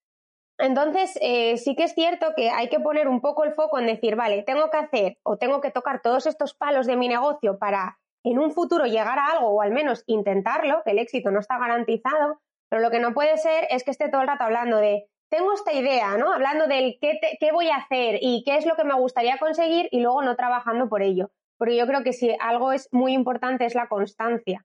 [0.59, 3.87] Entonces, eh, sí que es cierto que hay que poner un poco el foco en
[3.87, 7.59] decir, vale, tengo que hacer o tengo que tocar todos estos palos de mi negocio
[7.59, 11.41] para en un futuro llegar a algo o al menos intentarlo, que el éxito no
[11.41, 14.77] está garantizado, pero lo que no puede ser es que esté todo el rato hablando
[14.77, 16.33] de tengo esta idea, ¿no?
[16.33, 19.89] Hablando del qué, qué voy a hacer y qué es lo que me gustaría conseguir
[19.91, 21.31] y luego no trabajando por ello.
[21.59, 24.65] Porque yo creo que si algo es muy importante es la constancia.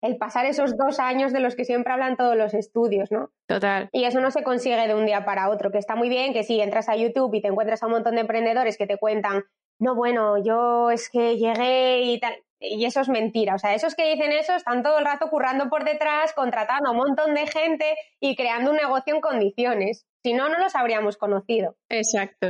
[0.00, 3.30] El pasar esos dos años de los que siempre hablan todos los estudios, ¿no?
[3.46, 3.88] Total.
[3.92, 6.42] Y eso no se consigue de un día para otro, que está muy bien que
[6.42, 9.44] si entras a YouTube y te encuentras a un montón de emprendedores que te cuentan
[9.78, 12.34] no, bueno, yo es que llegué y tal.
[12.60, 13.54] Y eso es mentira.
[13.54, 16.92] O sea, esos que dicen eso están todo el rato currando por detrás, contratando a
[16.92, 20.06] un montón de gente y creando un negocio en condiciones.
[20.22, 21.76] Si no, no los habríamos conocido.
[21.88, 22.48] Exacto.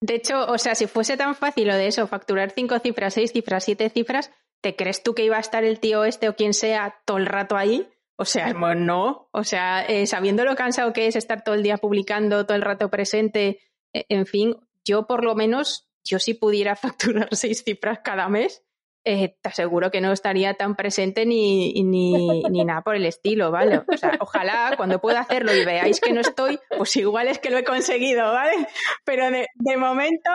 [0.00, 3.32] De hecho, o sea, si fuese tan fácil lo de eso, facturar cinco cifras, seis
[3.32, 6.54] cifras, siete cifras, ¿te crees tú que iba a estar el tío este o quien
[6.54, 7.88] sea todo el rato ahí?
[8.16, 9.28] O sea, no.
[9.32, 12.62] O sea, eh, sabiendo lo cansado que es estar todo el día publicando, todo el
[12.62, 13.60] rato presente,
[13.92, 18.64] eh, en fin, yo por lo menos, yo si pudiera facturar seis cifras cada mes,
[19.08, 23.50] eh, te aseguro que no estaría tan presente ni, ni, ni, nada por el estilo,
[23.50, 23.78] ¿vale?
[23.78, 27.48] O sea, ojalá cuando pueda hacerlo y veáis que no estoy, pues igual es que
[27.48, 28.66] lo he conseguido, ¿vale?
[29.04, 30.30] Pero de, de momento,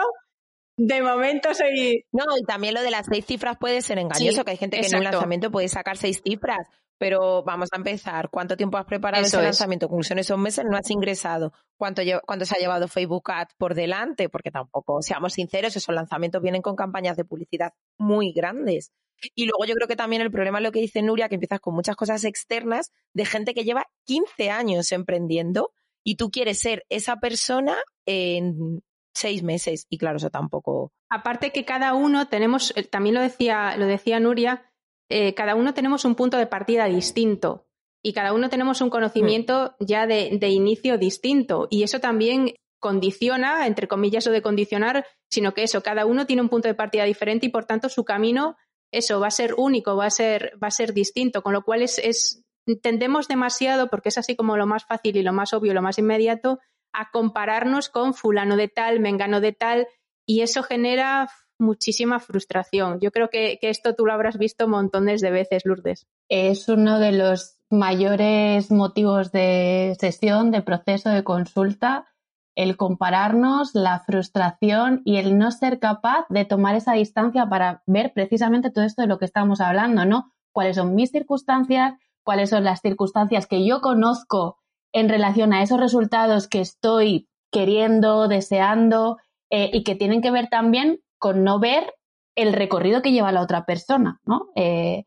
[0.77, 2.03] de momento soy.
[2.11, 4.87] No, y también lo de las seis cifras puede ser engañoso, que hay gente que
[4.87, 6.67] en un lanzamiento puede sacar seis cifras.
[7.03, 8.29] Pero vamos a empezar.
[8.29, 9.89] ¿Cuánto tiempo has preparado ese lanzamiento?
[9.89, 11.51] Conclusión, esos meses no has ingresado.
[11.75, 14.29] ¿Cuánto, ¿Cuánto se ha llevado Facebook Ads por delante?
[14.29, 18.93] Porque tampoco, seamos sinceros, esos lanzamientos vienen con campañas de publicidad muy grandes.
[19.35, 21.59] Y luego yo creo que también el problema es lo que dice Nuria, que empiezas
[21.59, 25.73] con muchas cosas externas de gente que lleva 15 años emprendiendo
[26.05, 28.81] y tú quieres ser esa persona en
[29.13, 29.87] seis meses.
[29.89, 30.93] Y claro, eso tampoco.
[31.09, 34.69] Aparte que cada uno tenemos, eh, también lo decía, lo decía Nuria,
[35.09, 37.67] eh, cada uno tenemos un punto de partida distinto
[38.01, 39.85] y cada uno tenemos un conocimiento mm.
[39.85, 41.67] ya de, de, inicio distinto.
[41.69, 46.41] Y eso también condiciona, entre comillas, o de condicionar, sino que eso, cada uno tiene
[46.41, 48.57] un punto de partida diferente y por tanto su camino,
[48.91, 51.81] eso, va a ser único, va a ser, va a ser distinto, con lo cual
[51.81, 52.43] es, es
[52.81, 55.97] tendemos demasiado, porque es así como lo más fácil y lo más obvio, lo más
[55.97, 56.59] inmediato,
[56.93, 59.87] a compararnos con fulano de tal, mengano de tal,
[60.25, 62.99] y eso genera muchísima frustración.
[62.99, 66.07] Yo creo que, esto tú lo habrás visto montones de veces, Lourdes.
[66.29, 72.07] Es uno de los mayores motivos de sesión, de proceso, de consulta,
[72.55, 78.13] el compararnos, la frustración y el no ser capaz de tomar esa distancia para ver
[78.13, 80.31] precisamente todo esto de lo que estamos hablando, ¿no?
[80.51, 81.95] ¿Cuáles son mis circunstancias?
[82.23, 84.59] ¿Cuáles son las circunstancias que yo conozco
[84.93, 89.17] en relación a esos resultados que estoy queriendo, deseando
[89.49, 91.95] eh, y que tienen que ver también con no ver
[92.35, 94.49] el recorrido que lleva la otra persona, ¿no?
[94.55, 95.05] Eh,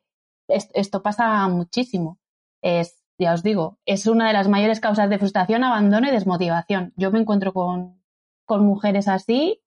[0.49, 2.19] esto pasa muchísimo.
[2.63, 6.95] Es, ya os digo, es una de las mayores causas de frustración, abandono y desmotivación.
[6.97, 8.03] Yo me encuentro con,
[8.47, 9.63] con mujeres así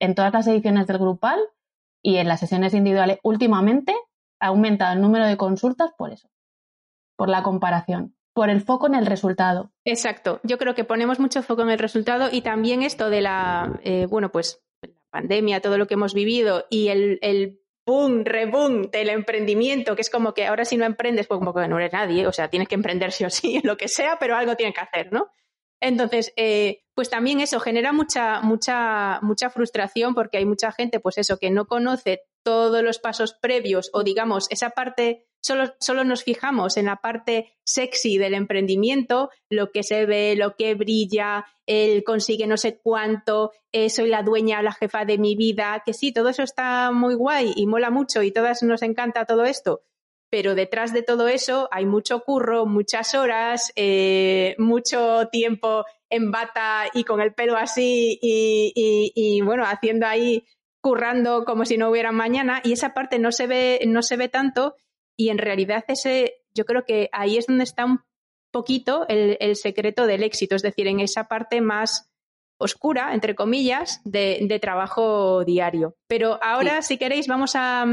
[0.00, 1.38] en todas las ediciones del grupal
[2.02, 3.20] y en las sesiones individuales.
[3.22, 3.94] Últimamente
[4.40, 6.28] ha aumentado el número de consultas por eso,
[7.14, 9.70] por la comparación por el foco en el resultado.
[9.84, 10.40] Exacto.
[10.42, 14.06] Yo creo que ponemos mucho foco en el resultado y también esto de la, eh,
[14.08, 14.62] bueno, pues
[15.12, 20.10] pandemia, todo lo que hemos vivido y el, el boom, reboom del emprendimiento, que es
[20.10, 22.68] como que ahora si no emprendes, pues como que no eres nadie, o sea, tienes
[22.68, 25.30] que emprender sí o sí, lo que sea, pero algo tienes que hacer, ¿no?
[25.80, 31.18] Entonces, eh, pues también eso genera mucha, mucha, mucha frustración porque hay mucha gente, pues
[31.18, 36.24] eso, que no conoce todos los pasos previos o digamos esa parte, solo, solo nos
[36.24, 42.04] fijamos en la parte sexy del emprendimiento, lo que se ve, lo que brilla, él
[42.04, 46.12] consigue no sé cuánto, eh, soy la dueña, la jefa de mi vida, que sí,
[46.12, 49.82] todo eso está muy guay y mola mucho y todas nos encanta todo esto,
[50.32, 56.86] pero detrás de todo eso hay mucho curro, muchas horas, eh, mucho tiempo en bata
[56.94, 60.46] y con el pelo así y, bueno, haciendo ahí,
[60.80, 62.62] currando como si no hubiera mañana.
[62.64, 64.74] Y esa parte no se ve, no se ve tanto.
[65.18, 68.00] Y en realidad ese, yo creo que ahí es donde está un
[68.50, 72.10] poquito el, secreto del éxito, es decir, en esa parte más
[72.58, 75.94] oscura, entre comillas, de, trabajo diario.
[76.06, 77.84] Pero ahora, si queréis, vamos a,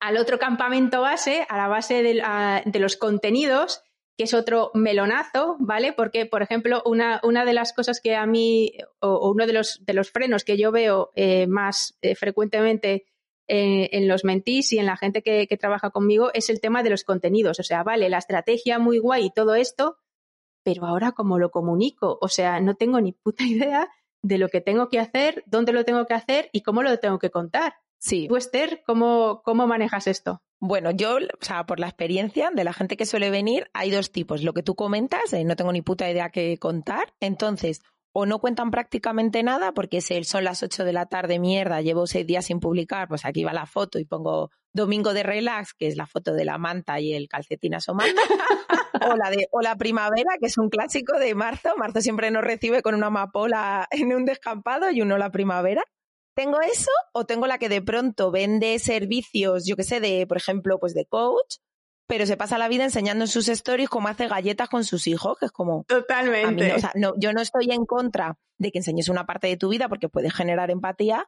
[0.00, 3.82] al otro campamento base, a la base de, los contenidos,
[4.16, 5.92] que es otro melonazo, ¿vale?
[5.92, 9.84] Porque, por ejemplo, una, una de las cosas que a mí, o, uno de los,
[9.84, 13.06] de los frenos que yo veo eh, más eh, frecuentemente
[13.48, 16.82] eh, en los mentís y en la gente que, que, trabaja conmigo es el tema
[16.82, 17.60] de los contenidos.
[17.60, 19.98] O sea, vale, la estrategia muy guay y todo esto,
[20.62, 23.88] pero ahora cómo lo comunico, o sea, no tengo ni puta idea
[24.22, 27.18] de lo que tengo que hacer, dónde lo tengo que hacer y cómo lo tengo
[27.18, 27.74] que contar.
[27.98, 28.28] Sí.
[28.28, 30.42] ¿Tú, Esther, cómo, cómo manejas esto?
[30.60, 34.10] Bueno, yo, o sea, por la experiencia de la gente que suele venir, hay dos
[34.10, 34.42] tipos.
[34.42, 37.14] Lo que tú comentas, eh, no tengo ni puta idea que contar.
[37.20, 37.80] Entonces,
[38.12, 42.26] o no cuentan prácticamente nada porque son las 8 de la tarde, mierda, llevo seis
[42.26, 45.96] días sin publicar, pues aquí va la foto y pongo domingo de relax, que es
[45.96, 48.20] la foto de la manta y el calcetín asomando,
[49.12, 52.42] o la de o la primavera, que es un clásico de marzo, marzo siempre nos
[52.42, 55.84] recibe con una amapola en un descampado y uno la primavera.
[56.38, 60.36] ¿Tengo eso o tengo la que de pronto vende servicios, yo qué sé, de, por
[60.36, 61.56] ejemplo, pues de coach,
[62.06, 65.36] pero se pasa la vida enseñando en sus stories cómo hace galletas con sus hijos,
[65.40, 65.82] que es como...
[65.88, 66.74] Totalmente.
[66.74, 69.68] o sea, no, yo no estoy en contra de que enseñes una parte de tu
[69.68, 71.26] vida porque puede generar empatía,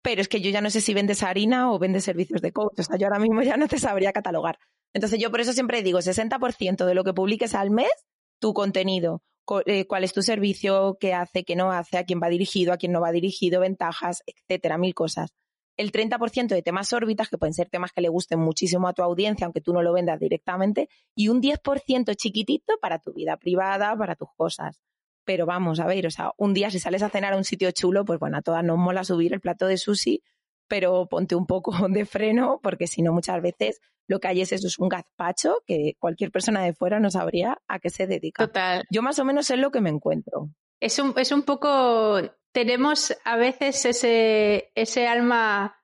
[0.00, 2.78] pero es que yo ya no sé si vendes harina o vendes servicios de coach.
[2.78, 4.58] O sea, yo ahora mismo ya no te sabría catalogar.
[4.94, 7.92] Entonces yo por eso siempre digo, 60% de lo que publiques al mes,
[8.40, 12.72] tu contenido, cuál es tu servicio, qué hace, qué no hace, a quién va dirigido,
[12.72, 15.32] a quién no va dirigido, ventajas, etcétera, mil cosas.
[15.76, 19.02] El 30% de temas órbitas, que pueden ser temas que le gusten muchísimo a tu
[19.02, 23.96] audiencia, aunque tú no lo vendas directamente, y un 10% chiquitito para tu vida privada,
[23.96, 24.80] para tus cosas.
[25.24, 27.70] Pero vamos, a ver, o sea, un día si sales a cenar a un sitio
[27.72, 30.22] chulo, pues bueno, a todas nos mola subir el plato de sushi,
[30.68, 34.52] pero ponte un poco de freno, porque si no, muchas veces lo que hay es
[34.52, 38.46] eso, es un gazpacho que cualquier persona de fuera no sabría a qué se dedica.
[38.46, 38.84] Total.
[38.90, 40.50] Yo más o menos sé lo que me encuentro.
[40.80, 42.20] Es un, es un poco,
[42.52, 45.80] tenemos a veces ese, ese alma,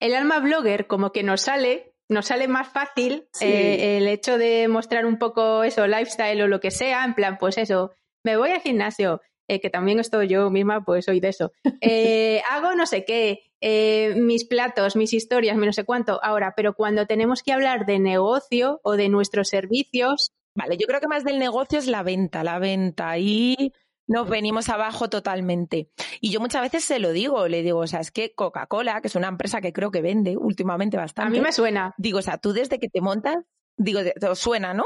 [0.00, 4.68] el alma blogger como que nos sale, nos sale más fácil eh, el hecho de
[4.68, 7.92] mostrar un poco eso, lifestyle o lo que sea, en plan, pues eso,
[8.24, 11.52] me voy al gimnasio, eh, que también estoy yo misma, pues soy de eso.
[11.80, 16.22] Eh, hago no sé qué, eh, mis platos, mis historias, no sé cuánto.
[16.22, 20.30] Ahora, pero cuando tenemos que hablar de negocio o de nuestros servicios.
[20.54, 23.18] Vale, yo creo que más del negocio es la venta, la venta.
[23.18, 23.72] Y
[24.06, 25.90] nos venimos abajo totalmente.
[26.20, 29.08] Y yo muchas veces se lo digo, le digo, o sea, es que Coca-Cola, que
[29.08, 31.26] es una empresa que creo que vende últimamente bastante.
[31.26, 31.92] A mí me suena.
[31.98, 33.38] Digo, o sea, tú desde que te montas,
[33.76, 34.84] digo, te suena, ¿no?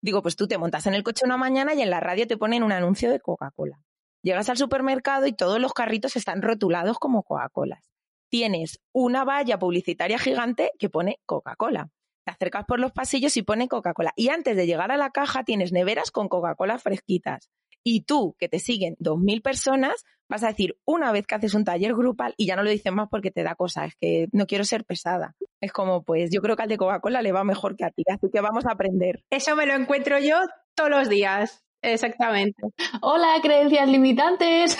[0.00, 2.38] Digo, pues tú te montas en el coche una mañana y en la radio te
[2.38, 3.78] ponen un anuncio de Coca-Cola.
[4.22, 7.91] Llegas al supermercado y todos los carritos están rotulados como Coca-Colas.
[8.32, 11.90] Tienes una valla publicitaria gigante que pone Coca-Cola.
[12.24, 14.14] Te acercas por los pasillos y pone Coca-Cola.
[14.16, 17.50] Y antes de llegar a la caja tienes neveras con Coca-Cola fresquitas.
[17.84, 21.64] Y tú, que te siguen 2.000 personas, vas a decir una vez que haces un
[21.64, 24.46] taller grupal y ya no lo dices más porque te da cosa, es que no
[24.46, 25.34] quiero ser pesada.
[25.60, 28.02] Es como, pues yo creo que al de Coca-Cola le va mejor que a ti,
[28.10, 29.22] así que vamos a aprender.
[29.28, 30.38] Eso me lo encuentro yo
[30.74, 31.66] todos los días.
[31.82, 32.62] Exactamente.
[33.02, 34.78] Hola, creencias limitantes.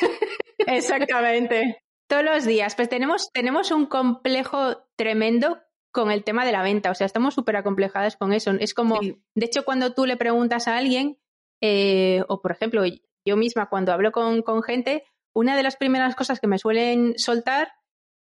[0.59, 1.82] Exactamente.
[2.13, 2.75] Todos los días.
[2.75, 6.91] Pues tenemos, tenemos un complejo tremendo con el tema de la venta.
[6.91, 8.51] O sea, estamos súper acomplejadas con eso.
[8.61, 11.19] Es como, de hecho, cuando tú le preguntas a alguien,
[11.63, 12.83] eh, o por ejemplo,
[13.25, 17.15] yo misma cuando hablo con, con gente, una de las primeras cosas que me suelen
[17.17, 17.73] soltar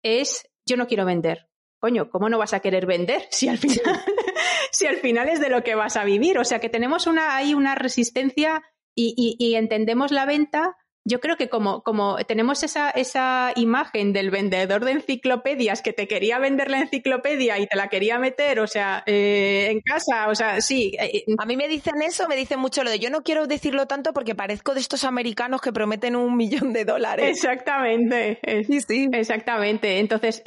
[0.04, 1.50] es yo no quiero vender.
[1.82, 3.84] Coño, ¿cómo no vas a querer vender si al final,
[4.72, 6.40] si al final es de lo que vas a vivir?
[6.40, 8.64] O sea que tenemos una, hay una resistencia
[8.96, 14.30] y, y entendemos la venta yo creo que como, como tenemos esa, esa imagen del
[14.30, 18.68] vendedor de enciclopedias que te quería vender la enciclopedia y te la quería meter, o
[18.68, 20.94] sea, eh, en casa, o sea, sí.
[21.00, 23.48] Eh, eh, a mí me dicen eso, me dicen mucho lo de yo no quiero
[23.48, 27.30] decirlo tanto porque parezco de estos americanos que prometen un millón de dólares.
[27.30, 28.40] Exactamente.
[28.68, 29.10] Sí, sí.
[29.12, 30.00] Exactamente.
[30.00, 30.44] Entonces,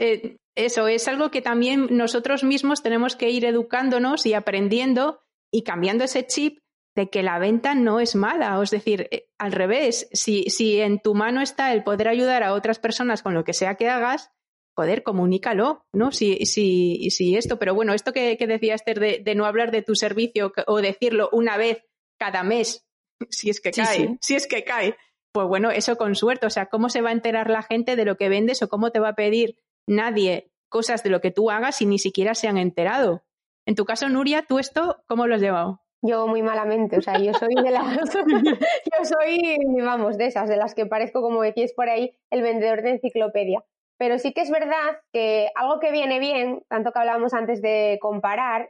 [0.55, 6.05] eso es algo que también nosotros mismos tenemos que ir educándonos y aprendiendo y cambiando
[6.05, 6.59] ese chip
[6.94, 8.61] de que la venta no es mala.
[8.62, 12.52] Es decir, eh, al revés, si, si en tu mano está el poder ayudar a
[12.52, 14.33] otras personas con lo que sea que hagas,
[14.76, 16.12] joder, comunícalo, ¿no?
[16.12, 19.83] Si, si, si esto, pero bueno, esto que, que decía Esther de, no hablar de
[19.83, 21.85] tu servicio o decirlo una vez
[22.18, 22.87] cada mes,
[23.30, 24.96] si es que cae, si es que cae,
[25.33, 28.04] pues bueno, eso con suerte, o sea, ¿cómo se va a enterar la gente de
[28.04, 31.50] lo que vendes o cómo te va a pedir nadie cosas de lo que tú
[31.50, 33.24] hagas si ni siquiera se han enterado?
[33.66, 35.84] En tu caso, Nuria, ¿tú esto cómo lo has llevado?
[36.07, 40.59] Yo muy malamente, o sea, yo soy de las, yo soy, vamos, de esas, de
[40.59, 43.64] las que parezco, como decís por ahí, el vendedor de enciclopedia.
[43.97, 47.99] Pero sí que es verdad que algo que viene bien, tanto que hablábamos antes de
[48.03, 48.69] comparar,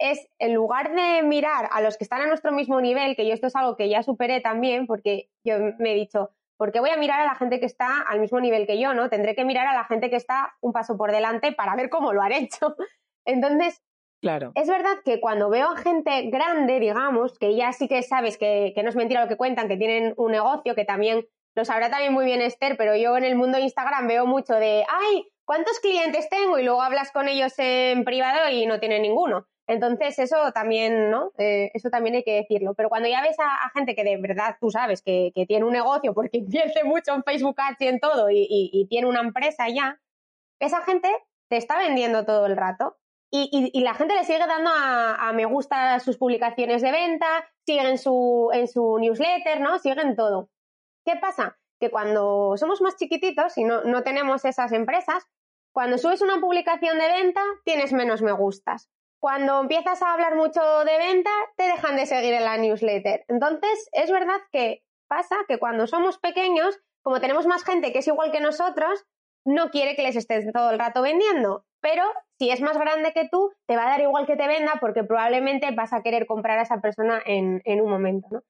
[0.00, 3.34] es en lugar de mirar a los que están a nuestro mismo nivel, que yo
[3.34, 6.90] esto es algo que ya superé también, porque yo me he dicho, ¿por qué voy
[6.90, 9.08] a mirar a la gente que está al mismo nivel que yo, no?
[9.08, 12.12] Tendré que mirar a la gente que está un paso por delante para ver cómo
[12.12, 12.74] lo han hecho.
[13.24, 13.80] Entonces,
[14.22, 14.52] Claro.
[14.54, 18.72] Es verdad que cuando veo a gente grande, digamos, que ya sí que sabes que,
[18.80, 22.12] no es mentira lo que cuentan, que tienen un negocio, que también lo sabrá también
[22.12, 25.80] muy bien Esther, pero yo en el mundo de Instagram veo mucho de, ay, ¿cuántos
[25.80, 26.56] clientes tengo?
[26.56, 29.48] Y luego hablas con ellos en privado y no tienen ninguno.
[29.66, 31.32] Entonces, eso también, ¿no?
[31.38, 32.74] Eh, eso también hay que decirlo.
[32.74, 36.14] Pero cuando ya ves a, gente que de verdad tú sabes que, tiene un negocio
[36.14, 40.00] porque invierte mucho en Facebook Ads y en todo y, y tiene una empresa ya,
[40.60, 41.08] esa gente
[41.48, 42.98] te está vendiendo todo el rato
[43.34, 48.50] y, la gente le sigue dando a, me gusta sus publicaciones de venta, siguen su,
[48.52, 49.78] en su newsletter, ¿no?
[49.78, 50.50] Siguen todo.
[51.04, 51.58] ¿Qué pasa?
[51.80, 55.24] Que cuando somos más chiquititos y no, no tenemos esas empresas,
[55.72, 58.90] cuando subes una publicación de venta, tienes menos me gustas.
[59.18, 63.24] Cuando empiezas a hablar mucho de venta, te dejan de seguir en la newsletter.
[63.28, 68.08] Entonces, es verdad que pasa que cuando somos pequeños, como tenemos más gente que es
[68.08, 69.06] igual que nosotros,
[69.46, 71.64] no quiere que les estés todo el rato vendiendo.
[71.82, 72.04] Pero
[72.38, 75.04] si es más grande que tú, te va a dar igual que te venda porque
[75.04, 78.42] probablemente vas a querer comprar a esa persona en, un momento, ¿no?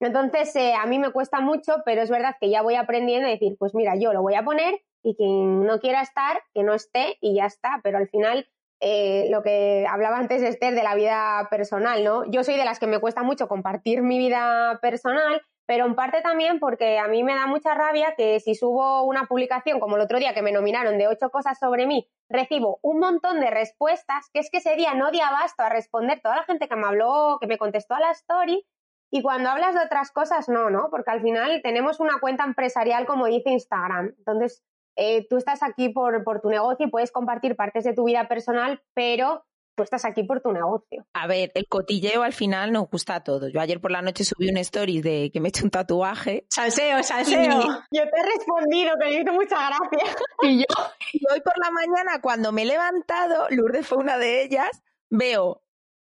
[0.00, 3.30] Entonces, eh, a mí me cuesta mucho, pero es verdad que ya voy aprendiendo a
[3.30, 6.74] decir, pues mira, yo lo voy a poner y quien no quiera estar, que no
[6.74, 7.80] esté y ya está.
[7.84, 8.48] Pero al final,
[8.80, 12.24] eh, lo que hablaba antes Esther de la vida personal, ¿no?
[12.30, 16.20] Yo soy de las que me cuesta mucho compartir mi vida personal, pero en parte
[16.20, 20.02] también porque a mí me da mucha rabia que si subo una publicación como el
[20.02, 24.28] otro día que me nominaron de ocho cosas sobre mí, recibo un montón de respuestas,
[24.34, 26.88] que es que ese día no di abasto a responder toda la gente que me
[26.88, 28.66] habló, que me contestó a la story,
[29.12, 30.88] y cuando hablas de otras cosas, no, ¿no?
[30.90, 34.12] Porque al final tenemos una cuenta empresarial como dice Instagram.
[34.18, 34.64] Entonces,
[34.96, 38.26] eh, tú estás aquí por, por tu negocio y puedes compartir partes de tu vida
[38.26, 39.44] personal, pero
[39.80, 41.06] tú estás aquí por tu negocio.
[41.14, 43.50] A ver, el cotilleo al final nos gusta a todos.
[43.50, 46.44] Yo ayer por la noche subí un story de que me he hecho un tatuaje.
[46.50, 47.60] Salseo, salseo.
[47.90, 50.16] yo te he respondido, que me hizo mucha gracia.
[50.42, 50.64] Y yo,
[51.12, 54.70] y hoy por la mañana, cuando me he levantado, Lourdes fue una de ellas,
[55.10, 55.62] veo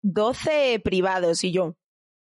[0.02, 1.74] 12 privados y yo,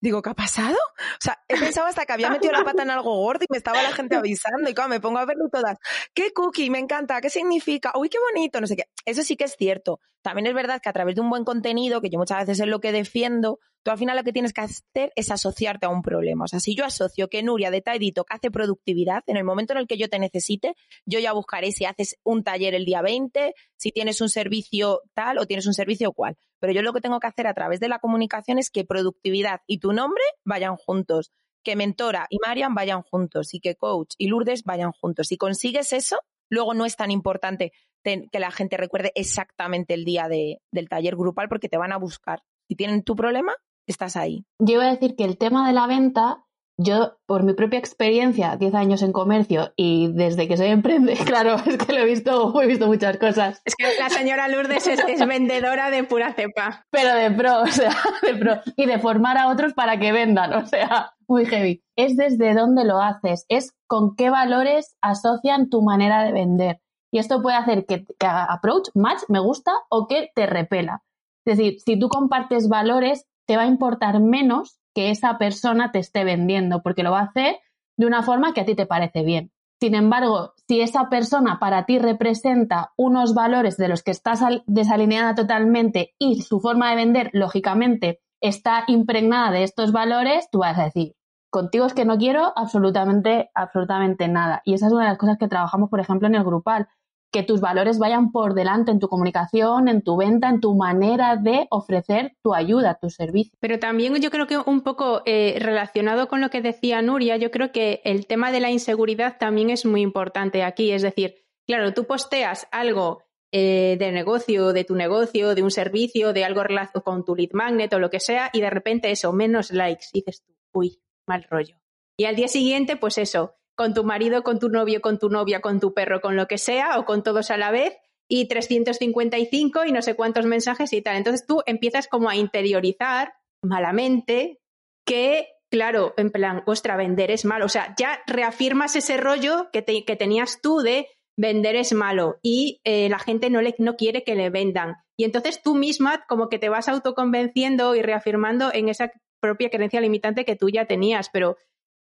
[0.04, 0.76] Digo, ¿qué ha pasado?
[0.76, 3.58] O sea, he pensado hasta que había metido la pata en algo gordo y me
[3.58, 5.78] estaba la gente avisando y claro, me pongo a verlo todas.
[6.14, 6.70] ¿Qué cookie?
[6.70, 7.22] Me encanta.
[7.22, 7.94] ¿Qué significa?
[7.96, 8.60] Uy, qué bonito.
[8.60, 8.84] No sé qué.
[9.06, 10.02] Eso sí que es cierto.
[10.22, 12.68] También es verdad que a través de un buen contenido, que yo muchas veces es
[12.68, 16.02] lo que defiendo, tú al final lo que tienes que hacer es asociarte a un
[16.02, 16.46] problema.
[16.46, 19.74] O sea, si yo asocio que Nuria de Taidito que hace productividad, en el momento
[19.74, 20.76] en el que yo te necesite,
[21.06, 25.38] yo ya buscaré si haces un taller el día 20, si tienes un servicio tal
[25.38, 26.38] o tienes un servicio cual.
[26.60, 29.62] Pero yo lo que tengo que hacer a través de la comunicación es que productividad
[29.68, 31.32] y tu nombre vayan juntos,
[31.64, 35.28] que Mentora y Marian vayan juntos y que Coach y Lourdes vayan juntos.
[35.28, 36.20] Si consigues eso,
[36.50, 37.74] luego no es tan importante
[38.04, 42.44] que la gente recuerde exactamente el día del taller grupal porque te van a buscar.
[42.68, 43.54] Si tienen tu problema,
[43.88, 44.46] estás ahí.
[44.60, 46.44] Yo iba a decir que el tema de la venta,
[46.78, 51.56] yo por mi propia experiencia, 10 años en comercio y desde que soy emprende, claro,
[51.66, 53.62] es que lo he visto, he visto muchas cosas.
[53.66, 56.86] Es que la señora Lourdes es, es vendedora de pura cepa.
[56.90, 58.62] Pero de pro, o sea, de pro.
[58.76, 61.84] Y de formar a otros para que vendan, o sea, muy heavy.
[61.96, 66.80] Es desde dónde lo haces, es con qué valores asocian tu manera de vender.
[67.12, 71.04] Y esto puede hacer que, que approach, match, me gusta o que te repela.
[71.46, 76.00] Es decir, si tú compartes valores, te va a importar menos que esa persona te
[76.00, 77.58] esté vendiendo, porque lo va a hacer
[77.98, 79.52] de una forma que a ti te parece bien.
[79.80, 85.36] Sin embargo, si esa persona para ti representa unos valores de los que estás desalineada
[85.36, 90.86] totalmente y su forma de vender, lógicamente, está impregnada de estos valores, tú vas a
[90.86, 91.16] decir,
[91.50, 94.62] contigo es que no quiero absolutamente, absolutamente nada.
[94.64, 96.88] Y esa es una de las cosas que trabajamos, por ejemplo, en el grupal
[97.34, 101.36] que tus valores vayan por delante en tu comunicación, en tu venta, en tu manera
[101.36, 103.58] de ofrecer tu ayuda, tu servicio.
[103.60, 107.50] Pero también yo creo que un poco eh, relacionado con lo que decía Nuria, yo
[107.50, 110.92] creo que el tema de la inseguridad también es muy importante aquí.
[110.92, 116.34] Es decir, claro, tú posteas algo eh, de negocio, de tu negocio, de un servicio,
[116.34, 119.34] de algo relacionado con tu lead magnet o lo que sea, y de repente eso,
[119.34, 121.76] menos likes, dices tú, uy, mal rollo.
[122.16, 125.62] Y al día siguiente, pues eso, con tu marido, con tu novio, con tu novia,
[125.62, 127.98] con tu perro, con lo que sea, o con todos a la vez,
[128.28, 131.18] y 355 y no sé cuántos mensajes y tal.
[131.18, 134.60] Entonces tú empiezas como a interiorizar malamente
[135.06, 137.66] que, claro, en plan, ostra, vender es malo.
[137.66, 141.08] O sea, ya reafirmas ese rollo que, que tenías tú de
[141.38, 144.96] vender es malo y eh, la gente no, le, no quiere que le vendan.
[145.18, 149.12] Y entonces tú misma como que te vas autoconvenciendo y reafirmando en esa
[149.42, 151.58] propia creencia limitante que tú ya tenías, pero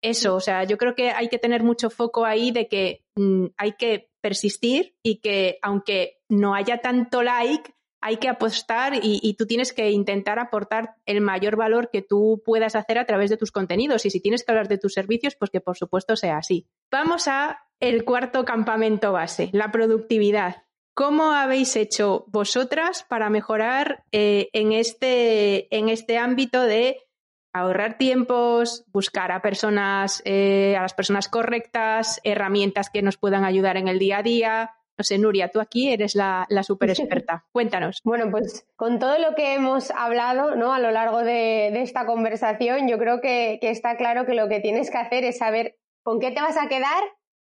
[0.02, 3.46] eso, o sea, yo creo que hay que tener mucho foco ahí de que mm,
[3.56, 7.72] hay que persistir y que aunque no haya tanto like,
[8.04, 12.42] hay que apostar y, y, tú tienes que intentar aportar el mayor valor que tú
[12.44, 14.04] puedas hacer a través de tus contenidos.
[14.04, 16.66] Y si tienes que hablar de tus servicios, pues que por supuesto sea así.
[16.90, 20.64] Vamos a el cuarto campamento base, la productividad.
[20.94, 26.98] ¿Cómo habéis hecho vosotras para mejorar eh, en, este, en este ámbito de
[27.52, 33.76] ahorrar tiempos, buscar a personas, eh, a las personas correctas, herramientas que nos puedan ayudar
[33.76, 34.70] en el día a día.
[34.98, 37.46] No sé, Nuria, tú aquí eres la, la super experta.
[37.52, 38.00] Cuéntanos.
[38.04, 40.72] Bueno, pues con todo lo que hemos hablado ¿no?
[40.74, 44.48] a lo largo de, de esta conversación, yo creo que, que está claro que lo
[44.48, 47.02] que tienes que hacer es saber con qué te vas a quedar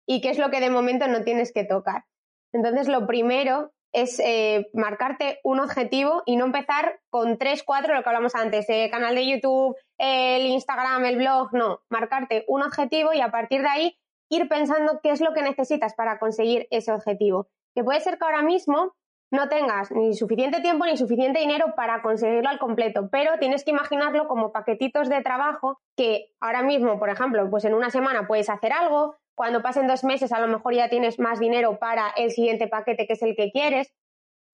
[0.06, 2.04] y qué es lo que de momento no tienes que tocar.
[2.52, 8.02] Entonces, lo primero es eh, marcarte un objetivo y no empezar con tres, cuatro, lo
[8.02, 13.12] que hablamos antes, el canal de YouTube, el Instagram, el blog, no, marcarte un objetivo
[13.12, 13.98] y a partir de ahí
[14.30, 17.48] ir pensando qué es lo que necesitas para conseguir ese objetivo.
[17.74, 18.94] Que puede ser que ahora mismo
[19.30, 23.70] no tengas ni suficiente tiempo ni suficiente dinero para conseguirlo al completo, pero tienes que
[23.70, 28.48] imaginarlo como paquetitos de trabajo que ahora mismo, por ejemplo, pues en una semana puedes
[28.48, 32.30] hacer algo, cuando pasen dos meses, a lo mejor ya tienes más dinero para el
[32.30, 33.92] siguiente paquete, que es el que quieres,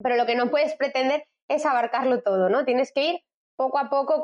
[0.02, 2.64] pero lo que no puedes pretender es abarcarlo todo, ¿no?
[2.64, 3.20] Tienes que ir
[3.56, 4.20] poco a poco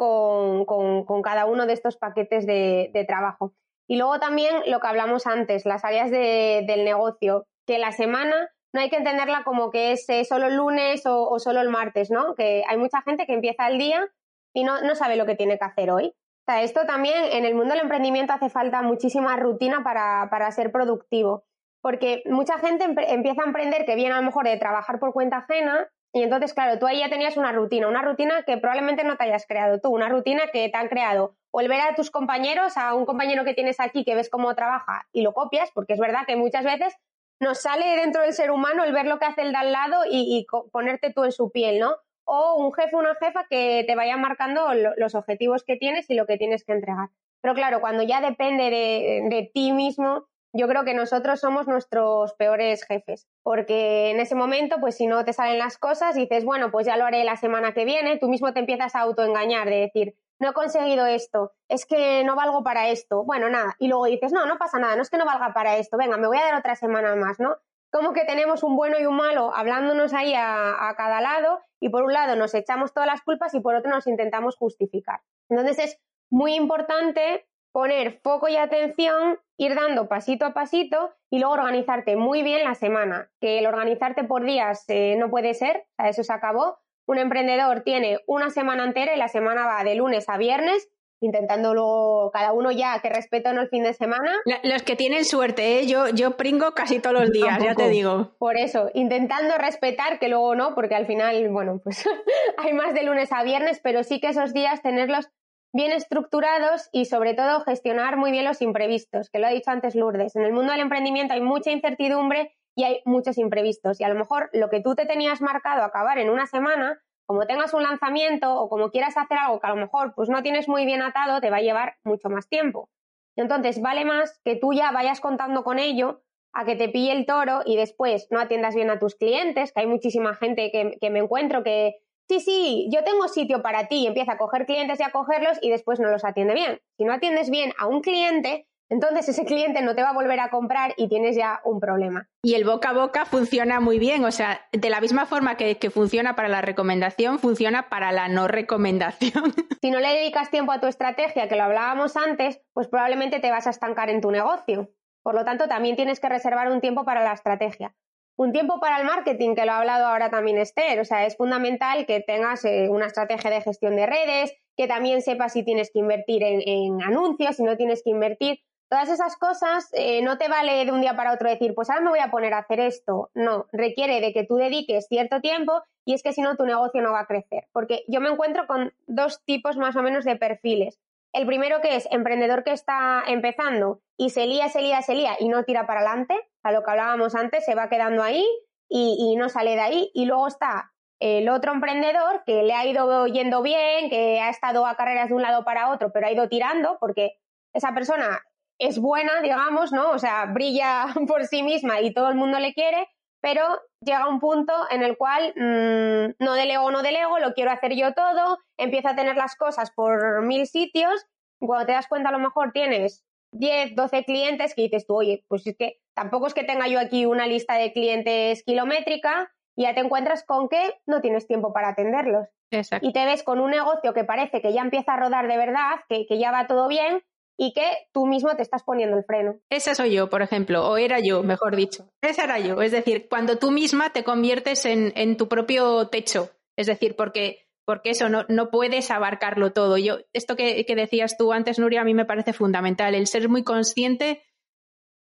[0.67, 3.55] con, cada uno de estos paquetes de, trabajo.
[3.89, 7.47] Y luego también lo que hablamos antes, las áreas del negocio.
[7.67, 11.39] que la semana no hay que entenderla como que es eh, solo el lunes o,
[11.39, 12.35] solo el martes, ¿no?
[12.35, 14.09] Que hay mucha gente que empieza el día
[14.55, 16.15] y no, no sabe lo que tiene que hacer hoy.
[16.43, 20.51] O sea, esto también en el mundo del emprendimiento hace falta muchísima rutina para, para
[20.51, 21.45] ser productivo.
[21.81, 25.39] Porque mucha gente empieza a emprender que viene a lo mejor de trabajar por cuenta
[25.39, 29.17] ajena y entonces, claro, tú ahí ya tenías una rutina, una rutina que probablemente no
[29.17, 32.11] te hayas creado tú, una rutina que te han creado o el ver a tus
[32.11, 35.95] compañeros, a un compañero que tienes aquí que ves cómo trabaja y lo copias, porque
[35.95, 36.95] es verdad que muchas veces
[37.41, 40.03] nos sale dentro del ser humano el ver lo que hace el de al lado
[40.09, 41.97] y, ponerte tú en su piel, ¿no?
[42.25, 46.27] O un jefe una jefa que te vaya marcando los objetivos que tienes y lo
[46.27, 47.09] que tienes que entregar.
[47.41, 52.35] Pero claro, cuando ya depende de, de ti mismo, yo creo que nosotros somos nuestros
[52.35, 56.71] peores jefes, porque en ese momento, pues si no te salen las cosas, dices, bueno,
[56.71, 59.77] pues ya lo haré la semana que viene, tú mismo te empiezas a autoengañar, de
[59.77, 64.07] decir, no he conseguido esto, es que no valgo para esto, bueno, nada, y luego
[64.07, 66.37] dices, no, no pasa nada, no es que no valga para esto, venga, me voy
[66.37, 67.57] a dar otra semana más, ¿no?
[67.91, 72.05] Como que tenemos un bueno y un malo hablándonos ahí a, cada lado y por
[72.05, 75.21] un lado nos echamos todas las culpas y por otro nos intentamos justificar.
[75.51, 76.01] Entonces es
[76.31, 82.43] muy importante poner foco y atención, ir dando pasito a pasito y luego organizarte muy
[82.43, 83.31] bien la semana.
[83.41, 86.79] Que el organizarte por días eh, no puede ser, o eso se acabó.
[87.07, 90.89] Un emprendedor tiene una semana entera y la semana va de lunes a viernes
[91.23, 94.35] intentando luego cada uno ya que respetan el fin de semana.
[94.65, 95.87] Los que tienen suerte, ¿eh?
[95.87, 98.33] yo, yo pringo casi todos los días, ya te digo.
[98.39, 102.05] Por eso, intentando respetar, que luego no, porque al final, bueno, pues
[102.59, 105.31] hay más de lunes a viernes, pero sí que esos días tenerlos
[105.73, 109.95] bien estructurados y sobre todo gestionar muy bien los imprevistos, que lo ha dicho antes
[109.95, 110.37] Lourdes.
[110.37, 114.15] En el mundo del emprendimiento hay mucha incertidumbre y hay muchos imprevistos y a lo
[114.15, 118.55] mejor lo que tú te tenías marcado acabar en una semana, como tengas un lanzamiento
[118.55, 121.41] o como quieras hacer algo que a lo mejor pues no tienes muy bien atado,
[121.41, 122.91] te va a llevar mucho más tiempo.
[123.37, 127.25] Entonces vale más que tú ya vayas contando con ello a que te pille el
[127.25, 131.09] toro y después no atiendas bien a tus clientes, que hay muchísima gente que, que
[131.09, 135.01] me encuentro que sí, sí, yo tengo sitio para ti, y empieza a coger clientes
[135.01, 136.81] y a cogerlos y después no los atiende bien.
[136.97, 140.39] Si no atiendes bien a un cliente, entonces ese cliente no te va a volver
[140.39, 142.29] a comprar y tienes ya un problema.
[142.43, 145.79] Y el boca a boca funciona muy bien, o sea, de la misma forma que,
[145.79, 149.55] que, funciona para la recomendación, funciona para la no recomendación.
[149.83, 153.51] Si no le dedicas tiempo a tu estrategia, que lo hablábamos antes, pues probablemente te
[153.51, 154.91] vas a estancar en tu negocio.
[155.23, 157.93] Por lo tanto, también tienes que reservar un tiempo para la estrategia.
[158.37, 161.37] Un tiempo para el marketing, que lo ha hablado ahora también Esther, o sea, es
[161.37, 165.91] fundamental que tengas eh, una estrategia de gestión de redes, que también sepas si tienes
[165.93, 168.61] que invertir en, anuncios, si no tienes que invertir.
[168.89, 172.03] Todas esas cosas eh, no te vale de un día para otro decir, pues ahora
[172.03, 173.31] me voy a poner a hacer esto.
[173.35, 177.01] No, requiere de que tú dediques cierto tiempo y es que si no tu negocio
[177.01, 177.69] no va a crecer.
[177.73, 180.99] Porque yo me encuentro con dos tipos más o menos de perfiles.
[181.33, 185.37] El primero que es emprendedor que está empezando y se lía, se lía, se lía
[185.41, 188.47] y no tira para adelante, a lo que hablábamos antes, se va quedando ahí
[188.89, 190.11] y, no sale de ahí.
[190.15, 194.87] Y luego está el otro emprendedor que le ha ido yendo bien, que ha estado
[194.87, 197.39] a carreras de un lado para otro, pero ha ido tirando porque
[197.73, 198.41] esa persona
[198.79, 200.11] es buena, digamos, ¿no?
[200.11, 203.09] O sea, brilla por sí misma y todo el mundo le quiere,
[203.41, 207.95] pero llega un punto en el cual mm, no delego, no delego, lo quiero hacer
[207.95, 211.27] yo todo, empiezo a tener las cosas por mil sitios,
[211.61, 215.45] cuando te das cuenta a lo mejor tienes 10, 12 clientes que dices tú, oye,
[215.49, 219.83] pues es que tampoco es que tenga yo aquí una lista de clientes kilométrica y
[219.85, 222.49] ya te encuentras con que no tienes tiempo para atenderlos.
[222.71, 223.07] Exacto.
[223.07, 226.01] Y te ves con un negocio que parece que ya empieza a rodar de verdad,
[226.09, 227.23] que, que ya va todo bien,
[227.59, 229.59] y que tú mismo te estás poniendo el freno.
[229.71, 232.09] Esa soy yo, por ejemplo, o era yo, mejor dicho.
[232.23, 232.81] Esa era yo.
[232.83, 236.51] Es decir, cuando tú misma te conviertes en, tu propio techo.
[236.77, 239.99] Es decir, porque, porque eso no, no puedes abarcarlo todo.
[239.99, 243.65] Yo, esto que, decías tú antes, Nuria, a mí me parece fundamental, el ser muy
[243.65, 244.43] consciente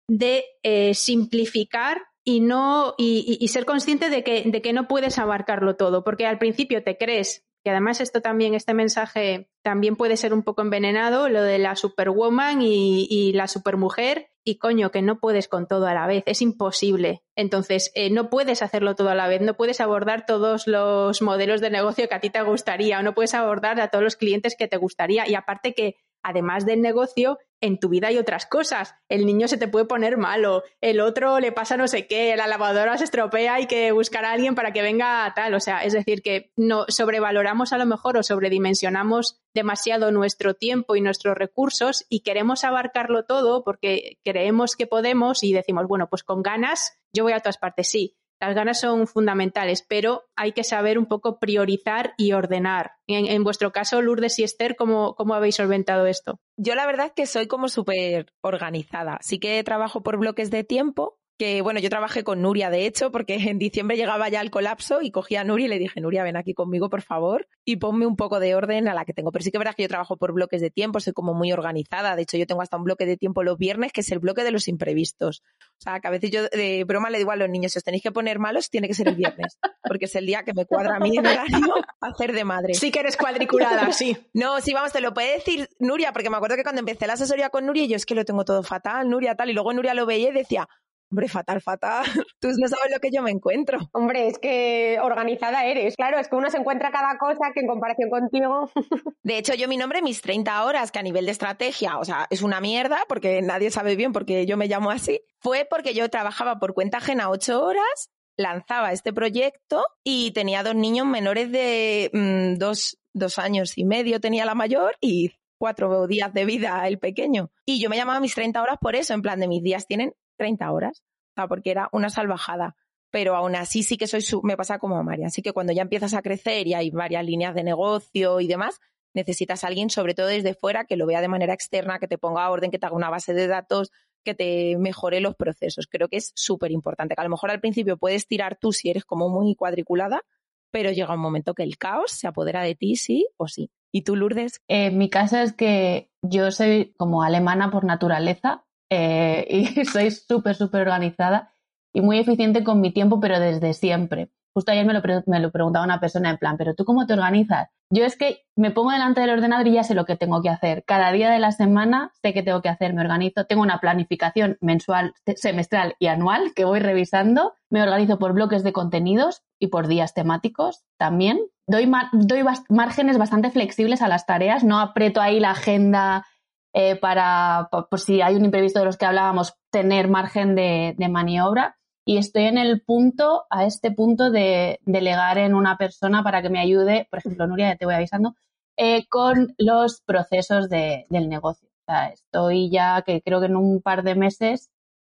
[0.09, 5.19] de eh, simplificar y no y, y, ser consciente de que, de que no puedes
[5.19, 10.17] abarcarlo todo, porque al principio te crees que además esto también, este mensaje también puede
[10.17, 15.03] ser un poco envenenado, lo de la superwoman y, y la supermujer, y coño, que
[15.03, 17.23] no puedes con todo a la vez, es imposible.
[17.37, 21.61] Entonces, eh, no puedes hacerlo todo a la vez, no puedes abordar todos los modelos
[21.61, 24.57] de negocio que a ti te gustaría, o no puedes abordar a todos los clientes
[24.57, 28.95] que te gustaría, y aparte que además del negocio, en tu vida hay otras cosas.
[29.09, 32.47] El niño se te puede poner malo, el otro le pasa no sé qué, la
[32.47, 35.55] lavadora se estropea, hay que buscar a alguien para que venga tal.
[35.55, 40.97] O sea, es decir, que no sobrevaloramos a lo mejor o sobredimensionamos demasiado nuestro tiempo
[40.97, 46.23] y nuestros recursos y queremos abarcarlo todo porque creemos que podemos y decimos, bueno, pues
[46.23, 50.65] con ganas yo voy a todas partes, sí, las ganas son fundamentales, pero hay que
[50.65, 52.93] saber un poco priorizar y ordenar.
[53.07, 56.41] En, vuestro caso, Lourdes y Esther, ¿cómo, ¿cómo, habéis solventado esto?
[56.57, 59.19] Yo la verdad es que soy como súper organizada.
[59.21, 63.11] Sí que trabajo por bloques de tiempo, que bueno, yo trabajé con Nuria, de hecho,
[63.11, 66.23] porque en diciembre llegaba ya el colapso y cogí a Nuria y le dije, Nuria,
[66.23, 69.33] ven aquí conmigo, por favor, y ponme un poco de orden a la que tengo.
[69.33, 72.15] Pero sí que verás que yo trabajo por bloques de tiempo, soy como muy organizada.
[72.15, 74.45] De hecho, yo tengo hasta un bloque de tiempo los viernes, que es el bloque
[74.45, 75.43] de los imprevistos.
[75.79, 77.85] O sea, que a veces yo de broma le digo a los niños, si os
[77.85, 80.67] tenéis que poner malos, tiene que ser el viernes, porque es el día que me
[80.67, 82.75] cuadra a mí en horario hacer de madre.
[82.75, 84.15] Sí que eres cuadriculada, sí.
[84.35, 87.15] No, sí, vamos, te lo puede decir Nuria, porque me acuerdo que cuando empecé la
[87.15, 89.95] asesoría con Nuria, yo es que lo tengo todo fatal, Nuria tal, y luego Nuria
[89.95, 90.69] lo veía y decía,
[91.11, 92.05] Hombre, fatal, fatal.
[92.41, 93.79] Tú no sabes lo que yo me encuentro.
[93.93, 95.97] Hombre, es que organizada eres.
[95.97, 98.71] Claro, es que uno se encuentra cada cosa que en comparación contigo.
[99.25, 102.27] De hecho, yo mi nombre, mis 30 horas, que a nivel de estrategia, o sea,
[102.31, 106.09] es una mierda porque nadie sabe bien porque yo me llamo así, fue porque yo
[106.11, 112.11] trabajaba por cuenta ajena 8 horas, lanzaba este proyecto y tenía dos niños menores de
[112.13, 116.99] mm, dos, dos años y medio, tenía la mayor y cuatro días de vida el
[116.99, 117.51] pequeño.
[117.67, 120.15] Y yo me llamaba mis 30 horas por eso, en plan de mis días tienen
[120.41, 122.75] 30 horas, o sea, porque era una salvajada.
[123.13, 125.27] Pero aún así sí que soy me pasa como a María.
[125.27, 128.81] Así que cuando ya empiezas a crecer y hay varias líneas de negocio y demás,
[129.13, 132.17] necesitas a alguien, sobre todo desde fuera, que lo vea de manera externa, que te
[132.17, 133.91] ponga orden, que te haga una base de datos,
[134.25, 135.89] que te mejore los procesos.
[135.89, 137.15] Creo que es súper importante.
[137.15, 140.23] Que a lo mejor al principio puedes tirar tú si eres como muy cuadriculada,
[140.71, 143.71] pero llega un momento que el caos se apodera de ti, sí o sí.
[143.93, 144.63] ¿Y tú, Lourdes?
[144.69, 150.57] Eh, mi caso es que yo soy como alemana por naturaleza eh, y soy súper,
[150.57, 151.55] súper organizada
[151.93, 154.31] y muy eficiente con mi tiempo, pero desde siempre.
[154.53, 157.13] Justo ayer me lo, me lo preguntaba una persona en plan, pero ¿tú cómo te
[157.13, 157.69] organizas?
[157.89, 160.49] Yo es que me pongo delante del ordenador y ya sé lo que tengo que
[160.49, 160.85] hacer.
[160.85, 163.47] Cada día de la semana sé qué tengo que hacer, me organizo.
[163.47, 167.55] Tengo una planificación mensual, semestral y anual que voy revisando.
[167.69, 171.41] Me organizo por bloques de contenidos y por días temáticos también.
[171.67, 176.27] Doy, doy márgenes bastante flexibles a las tareas, no aprieto ahí la agenda
[176.73, 181.77] eh, para, por si hay un imprevisto de los que hablábamos, tener margen de, maniobra.
[182.05, 186.51] Y estoy en el punto, a este punto de delegar en una persona para que
[186.51, 188.35] me ayude, por ejemplo, Nuria, ya te voy avisando,
[188.77, 191.69] eh, con los procesos del negocio.
[191.69, 194.71] O sea, estoy ya que creo que en un par de meses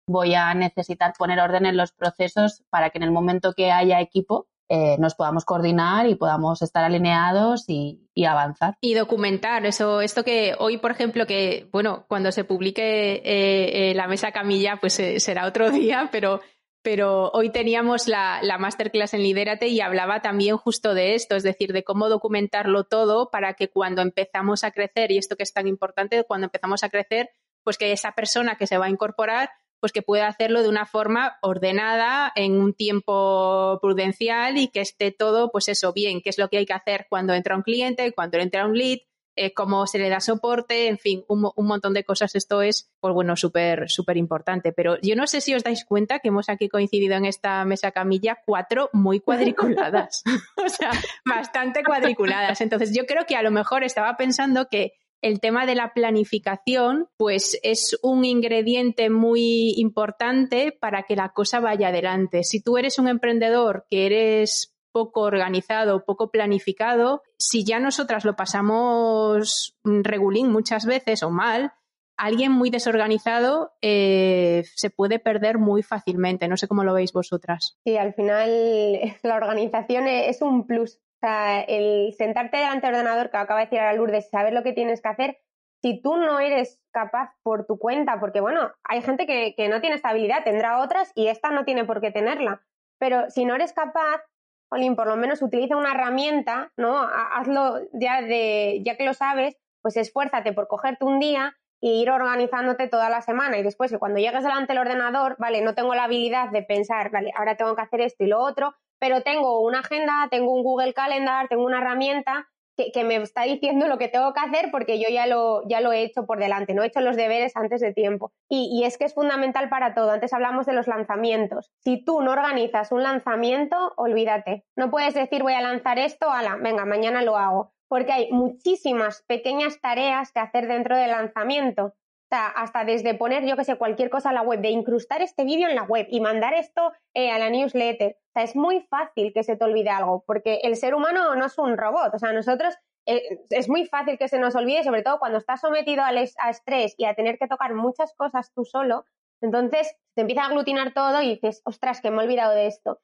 [0.07, 4.01] voy a necesitar poner orden en los procesos para que en el momento que haya
[4.01, 8.75] equipo eh, nos podamos coordinar y podamos estar alineados y, avanzar.
[8.81, 13.93] Y documentar eso, esto que hoy, por ejemplo, que, bueno, cuando se publique eh, eh,
[13.95, 16.41] la mesa camilla, pues será otro día, pero,
[16.81, 21.43] pero hoy teníamos la, la masterclass en Lidérate y hablaba también justo de esto, es
[21.43, 25.53] decir, de cómo documentarlo todo para que cuando empezamos a crecer, y esto que es
[25.53, 27.29] tan importante, cuando empezamos a crecer,
[27.63, 29.49] pues que esa persona que se va a incorporar
[29.83, 35.11] pues que pueda hacerlo de una forma ordenada, en un tiempo prudencial y que esté
[35.11, 38.13] todo, pues eso, bien, qué es lo que hay que hacer cuando entra un cliente,
[38.13, 38.99] cuando entra un lead,
[39.35, 42.33] eh, cómo se le da soporte, en fin, un, montón de cosas.
[42.35, 44.71] Esto es, pues bueno, súper, súper importante.
[44.71, 47.91] Pero yo no sé si os dais cuenta que hemos aquí coincidido en esta mesa
[47.91, 50.23] camilla cuatro muy cuadriculadas.
[50.65, 50.91] o sea,
[51.25, 52.61] bastante cuadriculadas.
[52.61, 54.93] Entonces, yo creo que a lo mejor estaba pensando que
[55.23, 61.61] el tema de la planificación, pues es un ingrediente muy importante para que la cosa
[61.61, 62.43] vaya adelante.
[62.43, 68.35] Si tú eres un emprendedor que eres poco organizado, poco planificado, si ya nosotras lo
[68.35, 71.71] pasamos regulín muchas veces o mal,
[72.17, 76.49] alguien muy desorganizado eh, se puede perder muy fácilmente.
[76.49, 77.77] No sé cómo lo veis vosotras.
[77.85, 83.37] Sí, al final la organización es un plus sea, el sentarte delante del ordenador, que
[83.37, 85.37] acaba de decir a Lourdes, saber lo que tienes que hacer,
[85.81, 89.97] si tú no eres capaz por tu cuenta, porque bueno, hay gente que, no tiene
[89.97, 92.61] esta habilidad, tendrá otras y esta no tiene por qué tenerla.
[92.99, 94.21] Pero si no eres capaz,
[94.69, 96.97] Olin, por lo menos utiliza una herramienta, ¿no?
[96.97, 102.09] Hazlo ya de, ya que lo sabes, pues esfuérzate por cogerte un día e ir
[102.09, 103.57] organizándote toda la semana.
[103.57, 107.11] Y después, que cuando llegues delante del ordenador, vale, no tengo la habilidad de pensar,
[107.11, 108.73] vale, ahora tengo que hacer esto y lo otro,
[109.03, 112.47] pero tengo una agenda, tengo un Google Calendar, tengo una herramienta
[112.77, 115.91] que, me está diciendo lo que tengo que hacer porque yo ya lo, ya lo
[115.91, 118.31] he hecho por delante, no he hecho los deberes antes de tiempo.
[118.47, 120.11] Y, y, es que es fundamental para todo.
[120.11, 121.69] Antes hablamos de los lanzamientos.
[121.83, 124.63] Si tú no organizas un lanzamiento, olvídate.
[124.77, 127.73] No puedes decir voy a lanzar esto, ala, venga, mañana lo hago.
[127.89, 131.93] Porque hay muchísimas pequeñas tareas que hacer dentro del lanzamiento
[132.33, 135.69] hasta desde poner, yo que sé, cualquier cosa a la web, de incrustar este vídeo
[135.69, 138.17] en la web y mandar esto eh, a la newsletter.
[138.33, 141.45] O sea, es muy fácil que se te olvide algo, porque el ser humano no
[141.45, 142.15] es un robot.
[142.15, 142.73] O sea, nosotros
[143.05, 146.95] eh, es muy fácil que se nos olvide, sobre todo cuando estás sometido a estrés
[146.97, 149.05] y a tener que tocar muchas cosas tú solo.
[149.39, 153.01] Entonces te empieza a aglutinar todo y dices, ostras, que me he olvidado de esto.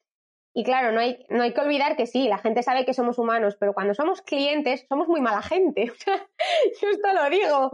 [0.53, 3.19] Y claro, no hay, no hay que olvidar que sí, la gente sabe que somos
[3.19, 5.85] humanos, pero cuando somos clientes somos muy mala gente.
[6.81, 7.71] Yo esto lo digo.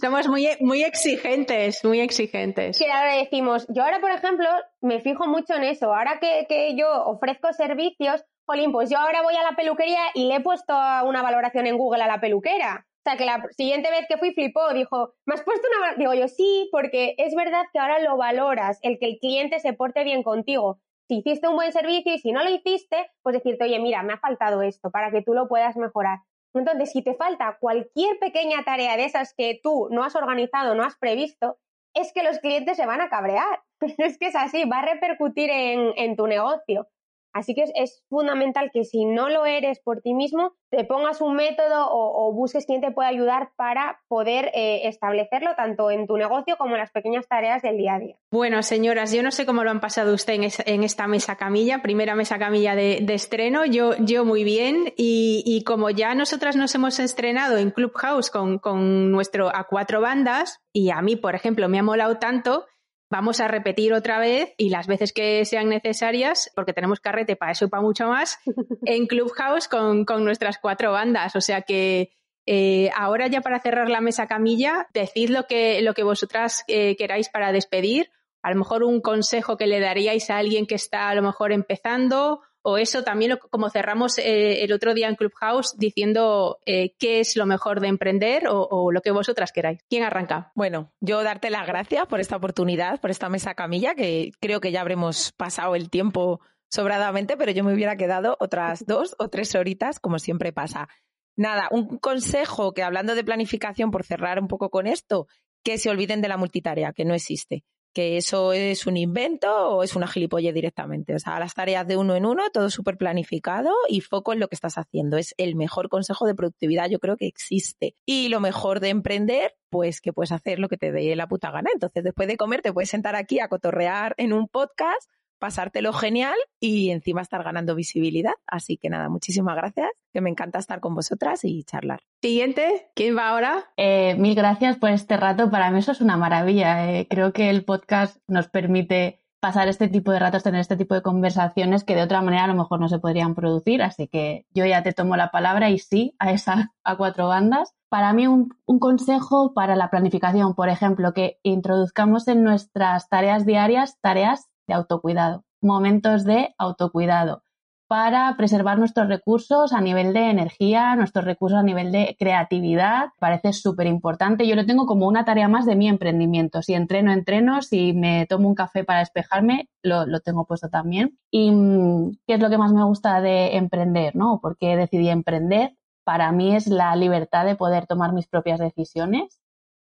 [0.00, 2.78] Somos muy, muy exigentes, muy exigentes.
[2.78, 4.48] Que ahora decimos, yo ahora, por ejemplo,
[4.80, 5.92] me fijo mucho en eso.
[5.92, 10.28] Ahora que, que yo ofrezco servicios, Jolín, pues yo ahora voy a la peluquería y
[10.28, 12.86] le he puesto una valoración en Google a la peluquera.
[12.86, 16.14] O sea, que la siguiente vez que fui flipó, dijo, ¿me has puesto una Digo
[16.14, 20.04] yo, sí, porque es verdad que ahora lo valoras, el que el cliente se porte
[20.04, 23.78] bien contigo si hiciste un buen servicio y si no lo hiciste, pues decirte, oye,
[23.78, 26.20] mira, me ha faltado esto para que tú lo puedas mejorar.
[26.54, 30.84] Entonces, si te falta cualquier pequeña tarea de esas que tú no has organizado, no
[30.84, 31.58] has previsto,
[31.94, 33.62] es que los clientes se van a cabrear.
[33.98, 36.88] es que es así, va a repercutir en, en tu negocio.
[37.36, 41.36] Así que es, fundamental que si no lo eres por ti mismo, te pongas un
[41.36, 46.56] método o, busques quien te pueda ayudar para poder eh, establecerlo tanto en tu negocio
[46.56, 48.16] como en las pequeñas tareas del día a día.
[48.30, 50.32] Bueno, señoras, yo no sé cómo lo han pasado usted
[50.64, 55.90] en, esta mesa camilla, primera mesa camilla de, estreno, yo, yo muy bien y, como
[55.90, 61.02] ya nosotras nos hemos estrenado en Clubhouse con, con nuestro a cuatro bandas y a
[61.02, 62.64] mí, por ejemplo, me ha molado tanto
[63.10, 67.52] vamos a repetir otra vez y las veces que sean necesarias, porque tenemos carrete para
[67.52, 68.38] eso y para mucho más,
[68.84, 71.36] en Clubhouse con, nuestras cuatro bandas.
[71.36, 72.10] O sea que
[72.46, 76.96] eh, ahora ya para cerrar la mesa camilla, decid lo que, lo que vosotras eh,
[76.96, 78.10] queráis para despedir.
[78.42, 81.50] A lo mejor un consejo que le daríais a alguien que está a lo mejor
[81.50, 87.20] empezando o eso también como cerramos eh, el otro día en Clubhouse diciendo eh, qué
[87.20, 89.78] es lo mejor de emprender o, lo que vosotras queráis.
[89.88, 90.50] ¿Quién arranca?
[90.56, 94.72] Bueno, yo darte las gracias por esta oportunidad, por esta mesa camilla, que creo que
[94.72, 99.54] ya habremos pasado el tiempo sobradamente, pero yo me hubiera quedado otras dos o tres
[99.54, 100.88] horitas, como siempre pasa.
[101.36, 105.28] Nada, un consejo que hablando de planificación, por cerrar un poco con esto,
[105.62, 107.64] que se olviden de la multitarea, que no existe
[107.96, 111.14] que eso es un invento o es una gilipolle directamente.
[111.14, 114.48] O sea, las tareas de uno en uno, todo súper planificado y foco en lo
[114.48, 115.16] que estás haciendo.
[115.16, 117.94] Es el mejor consejo de productividad, yo creo que existe.
[118.04, 121.50] Y lo mejor de emprender, pues que puedes hacer lo que te dé la puta
[121.50, 121.70] gana.
[121.72, 126.36] Entonces, después de comer, te puedes sentar aquí a cotorrear en un podcast pasártelo genial
[126.60, 128.34] y encima estar ganando visibilidad.
[128.46, 132.00] Así que nada, muchísimas gracias, que me encanta estar con vosotras y charlar.
[132.22, 133.64] Siguiente, ¿quién va ahora?
[133.76, 136.92] Eh, mil gracias por este rato, para mí eso es una maravilla.
[136.92, 137.06] Eh.
[137.08, 141.02] Creo que el podcast nos permite pasar este tipo de ratos, tener este tipo de
[141.02, 143.82] conversaciones que de otra manera a lo mejor no se podrían producir.
[143.82, 147.74] Así que yo ya te tomo la palabra y sí a esas a cuatro bandas.
[147.88, 153.46] Para mí un, un, consejo para la planificación, por ejemplo, que introduzcamos en nuestras tareas
[153.46, 157.42] diarias tareas de autocuidado, momentos de autocuidado
[157.88, 163.10] para preservar nuestros recursos a nivel de energía, nuestros recursos a nivel de creatividad.
[163.18, 164.46] Parece súper importante.
[164.46, 166.62] Yo lo tengo como una tarea más de mi emprendimiento.
[166.62, 167.62] Si entreno, entreno.
[167.62, 171.18] Si me tomo un café para despejarme, lo, lo tengo puesto también.
[171.30, 174.16] ¿Y mm, qué es lo que más me gusta de emprender?
[174.16, 174.40] ¿no?
[174.40, 175.76] ¿Por qué decidí emprender?
[176.04, 179.40] Para mí es la libertad de poder tomar mis propias decisiones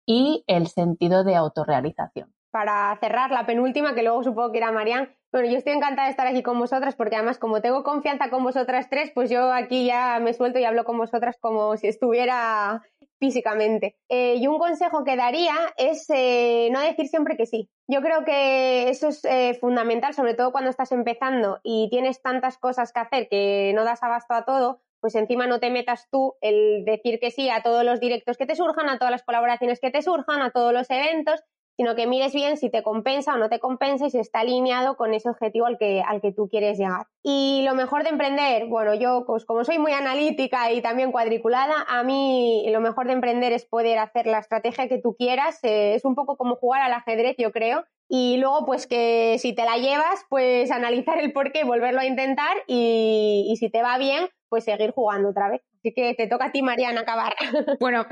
[0.05, 5.15] y el sentido de autorrealización para cerrar la penúltima, que luego supongo que era Marian.
[5.31, 8.43] Bueno, yo estoy encantada de estar aquí con vosotras porque además como tengo confianza con
[8.43, 12.81] vosotras tres, pues yo aquí ya me suelto y hablo con vosotras como si estuviera
[13.19, 13.97] físicamente.
[14.09, 17.69] Eh, y un consejo que daría es eh, no decir siempre que sí.
[17.87, 22.57] Yo creo que eso es eh, fundamental, sobre todo cuando estás empezando y tienes tantas
[22.57, 26.35] cosas que hacer que no das abasto a todo, pues encima no te metas tú
[26.41, 29.79] el decir que sí a todos los directos que te surjan, a todas las colaboraciones
[29.79, 31.43] que te surjan, a todos los eventos
[31.79, 34.97] sino que mires bien si te compensa o no te compensa y si está alineado
[34.97, 37.07] con ese objetivo al que, al que tú quieres llegar.
[37.23, 41.85] Y lo mejor de emprender, bueno, yo pues como soy muy analítica y también cuadriculada,
[41.87, 45.95] a mí lo mejor de emprender es poder hacer la estrategia que tú quieras, eh,
[45.95, 49.63] es un poco como jugar al ajedrez, yo creo, y luego pues que si te
[49.63, 53.97] la llevas, pues analizar el por qué, volverlo a intentar y, y si te va
[53.97, 55.61] bien, pues seguir jugando otra vez.
[55.79, 57.33] Así que te toca a ti, Mariana, acabar.
[57.79, 58.05] Bueno,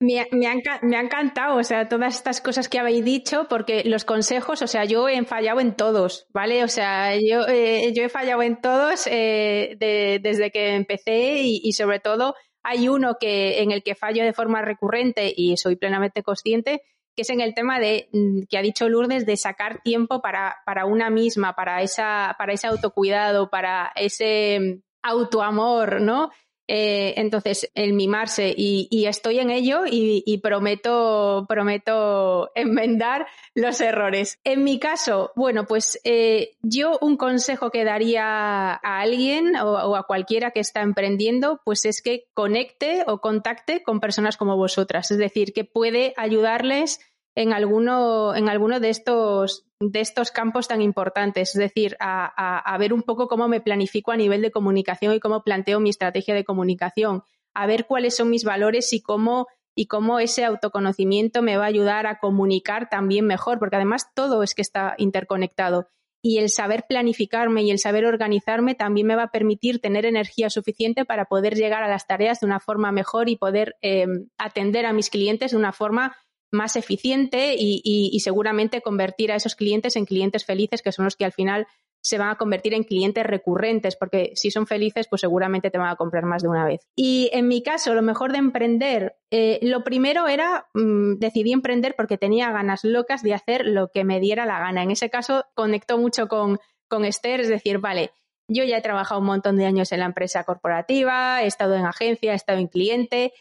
[0.00, 4.60] me, me, ha, encantado, o sea, todas estas cosas que habéis dicho, porque los consejos,
[4.62, 6.64] o sea, yo he fallado en todos, ¿vale?
[6.64, 9.76] O sea, yo, eh, yo he fallado en todos eh,
[10.20, 14.62] desde que empecé y, sobre todo hay uno que, en el que fallo de forma
[14.62, 16.82] recurrente y soy plenamente consciente,
[17.14, 20.56] que es en el tema de mm, que ha dicho Lourdes de sacar tiempo para,
[20.64, 26.30] para una misma, para esa, para ese autocuidado, para ese autoamor, ¿no?
[26.74, 34.38] Eh, entonces, el mimarse y, estoy en ello y, prometo, prometo enmendar los errores.
[34.42, 40.06] En mi caso, bueno, pues eh, yo un consejo que daría a alguien o, a
[40.06, 45.10] cualquiera que está emprendiendo, pues es que conecte o contacte con personas como vosotras.
[45.10, 47.00] Es decir, que puede ayudarles
[47.34, 52.92] en alguno, en alguno de, estos, de estos campos tan importantes, es decir, a, ver
[52.92, 56.44] un poco cómo me planifico a nivel de comunicación y cómo planteo mi estrategia de
[56.44, 57.22] comunicación,
[57.54, 61.68] a ver cuáles son mis valores y cómo, y cómo ese autoconocimiento me va a
[61.68, 65.86] ayudar a comunicar también mejor, porque además todo es que está interconectado.
[66.24, 70.50] Y el saber planificarme y el saber organizarme también me va a permitir tener energía
[70.50, 74.06] suficiente para poder llegar a las tareas de una forma mejor y poder eh,
[74.38, 76.14] atender a mis clientes de una forma
[76.52, 81.24] más eficiente y, seguramente convertir a esos clientes en clientes felices, que son los que
[81.24, 81.66] al final
[82.00, 85.88] se van a convertir en clientes recurrentes, porque si son felices, pues seguramente te van
[85.88, 86.80] a comprar más de una vez.
[86.96, 91.94] Y en mi caso, lo mejor de emprender, eh, lo primero era, mm, decidí emprender
[91.96, 94.82] porque tenía ganas locas de hacer lo que me diera la gana.
[94.82, 98.10] En ese caso, conectó mucho con, con Esther, es decir, vale,
[98.48, 101.86] yo ya he trabajado un montón de años en la empresa corporativa, he estado en
[101.86, 103.32] agencia, he estado en cliente,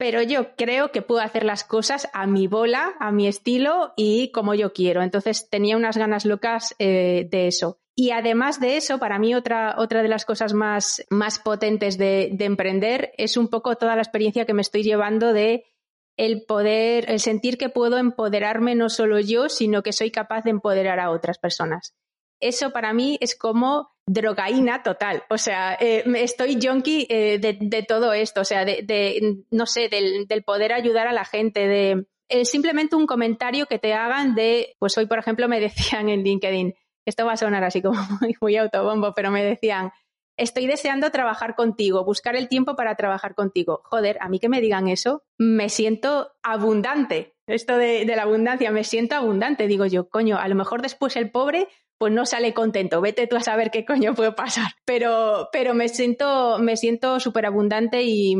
[0.00, 4.32] pero yo creo que puedo hacer las cosas a mi bola, a mi estilo y
[4.32, 5.02] como yo quiero.
[5.02, 7.76] Entonces tenía unas ganas locas eh, de eso.
[7.94, 12.30] Y además de eso, para mí otra, otra de las cosas más, más potentes de,
[12.32, 15.66] de, emprender es un poco toda la experiencia que me estoy llevando de
[16.16, 20.50] el poder, el sentir que puedo empoderarme no solo yo, sino que soy capaz de
[20.50, 21.94] empoderar a otras personas.
[22.40, 25.22] Eso para mí es como drogaína total.
[25.28, 30.42] O sea, eh, estoy junkie eh, de, todo esto, o sea, de, no sé, del,
[30.42, 34.96] poder ayudar a la gente, de eh, simplemente un comentario que te hagan de, pues
[34.98, 36.74] hoy, por ejemplo, me decían en LinkedIn,
[37.04, 38.00] esto va a sonar así como
[38.40, 39.92] muy, autobombo, pero me decían,
[40.36, 43.82] estoy deseando trabajar contigo, buscar el tiempo para trabajar contigo.
[43.84, 47.34] Joder, a mí que me digan eso, me siento abundante.
[47.46, 49.66] Esto de, la abundancia, me siento abundante.
[49.66, 51.68] Digo yo, coño, a lo mejor después el pobre
[52.00, 53.02] pues no sale contento.
[53.02, 54.72] Vete tú a saber qué coño puede pasar.
[54.86, 58.32] Pero, pero me siento, me siento súper abundante y,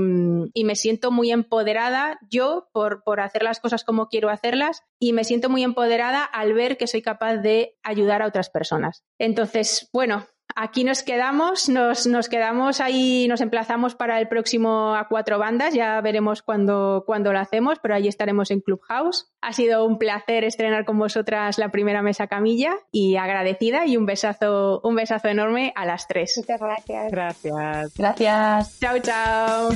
[0.55, 5.13] y, me siento muy empoderada yo por, por hacer las cosas como quiero hacerlas y
[5.13, 9.05] me siento muy empoderada al ver que soy capaz de ayudar a otras personas.
[9.19, 10.27] Entonces, bueno,
[10.57, 15.75] Aquí nos quedamos, nos, nos, quedamos ahí, nos emplazamos para el próximo a cuatro bandas,
[15.75, 19.31] ya veremos cuándo, cuándo lo hacemos, pero ahí estaremos en Clubhouse.
[19.41, 24.07] Ha sido un placer estrenar con vosotras la primera mesa camilla y agradecida y un
[24.07, 26.35] besazo, un besazo enorme a las tres.
[26.37, 27.11] Muchas gracias.
[27.11, 27.95] Gracias.
[27.97, 28.81] Gracias.
[28.81, 29.71] Chao, chao.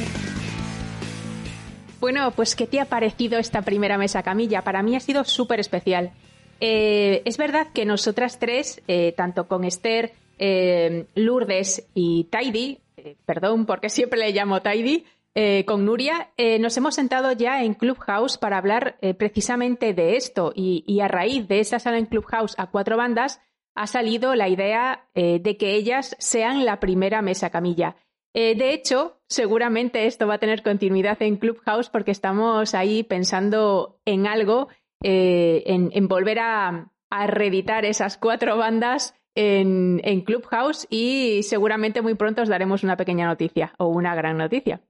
[2.01, 4.63] Bueno, pues ¿qué te ha parecido esta primera mesa camilla?
[4.63, 6.13] Para mí ha sido súper especial.
[6.61, 13.17] Eh, es verdad que nosotras tres, eh, tanto con Esther, eh, Lourdes y Tidy, eh,
[13.25, 15.05] perdón porque siempre le llamo Tidy,
[15.37, 16.31] eh, con Nuria,
[16.61, 21.59] nos hemos sentado ya en Clubhouse para hablar precisamente de esto y, a raíz de
[21.59, 23.41] esa sala en Clubhouse a cuatro bandas
[23.75, 27.97] ha salido la idea de que ellas sean la primera mesa camilla.
[28.33, 34.29] de hecho, seguramente esto va a tener continuidad en Clubhouse porque estamos ahí pensando en
[34.29, 34.69] algo,
[35.01, 36.91] en, volver a
[37.27, 43.75] reeditar esas cuatro bandas en, Clubhouse y seguramente muy pronto os daremos una pequeña noticia
[43.79, 44.81] o una gran noticia.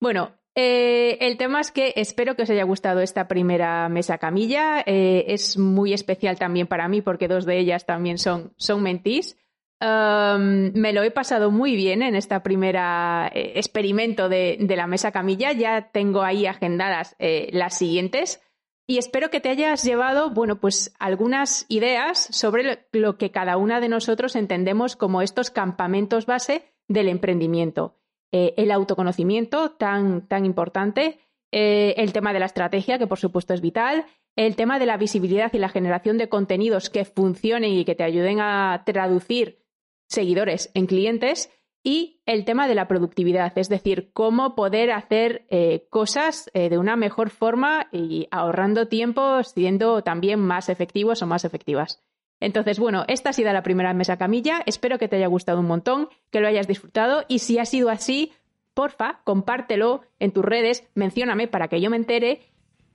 [0.00, 4.82] Bueno, eh, el tema es que espero que os haya gustado esta primera mesa camilla.
[4.86, 9.36] Eh, es muy especial también para mí porque dos de ellas también son, son mentís.
[9.78, 15.12] Me lo he pasado muy bien en esta primera eh, experimento de, de, la mesa
[15.12, 15.52] camilla.
[15.52, 18.40] Ya tengo ahí agendadas las siguientes
[18.86, 23.80] y espero que te hayas llevado, bueno, pues algunas ideas sobre lo que cada una
[23.80, 27.96] de nosotros entendemos como estos campamentos base del emprendimiento.
[28.32, 31.18] Eh, el autoconocimiento, tan, tan importante,
[31.50, 34.06] eh, el tema de la estrategia, que por supuesto es vital,
[34.36, 38.04] el tema de la visibilidad y la generación de contenidos que funcionen y que te
[38.04, 39.64] ayuden a traducir
[40.08, 41.50] seguidores en clientes
[41.86, 46.78] y el tema de la productividad, es decir, cómo poder hacer eh, cosas eh, de
[46.78, 52.02] una mejor forma y ahorrando tiempo, siendo también más efectivos o más efectivas.
[52.40, 54.64] Entonces, bueno, esta ha sido la primera mesa camilla.
[54.66, 57.88] Espero que te haya gustado un montón, que lo hayas disfrutado y si ha sido
[57.88, 58.32] así,
[58.74, 62.40] porfa, compártelo en tus redes, mencióname para que yo me entere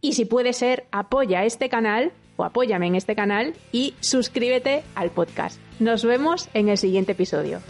[0.01, 5.11] y si puede ser, apoya este canal o apóyame en este canal y suscríbete al
[5.11, 5.61] podcast.
[5.79, 7.61] Nos vemos en el siguiente episodio.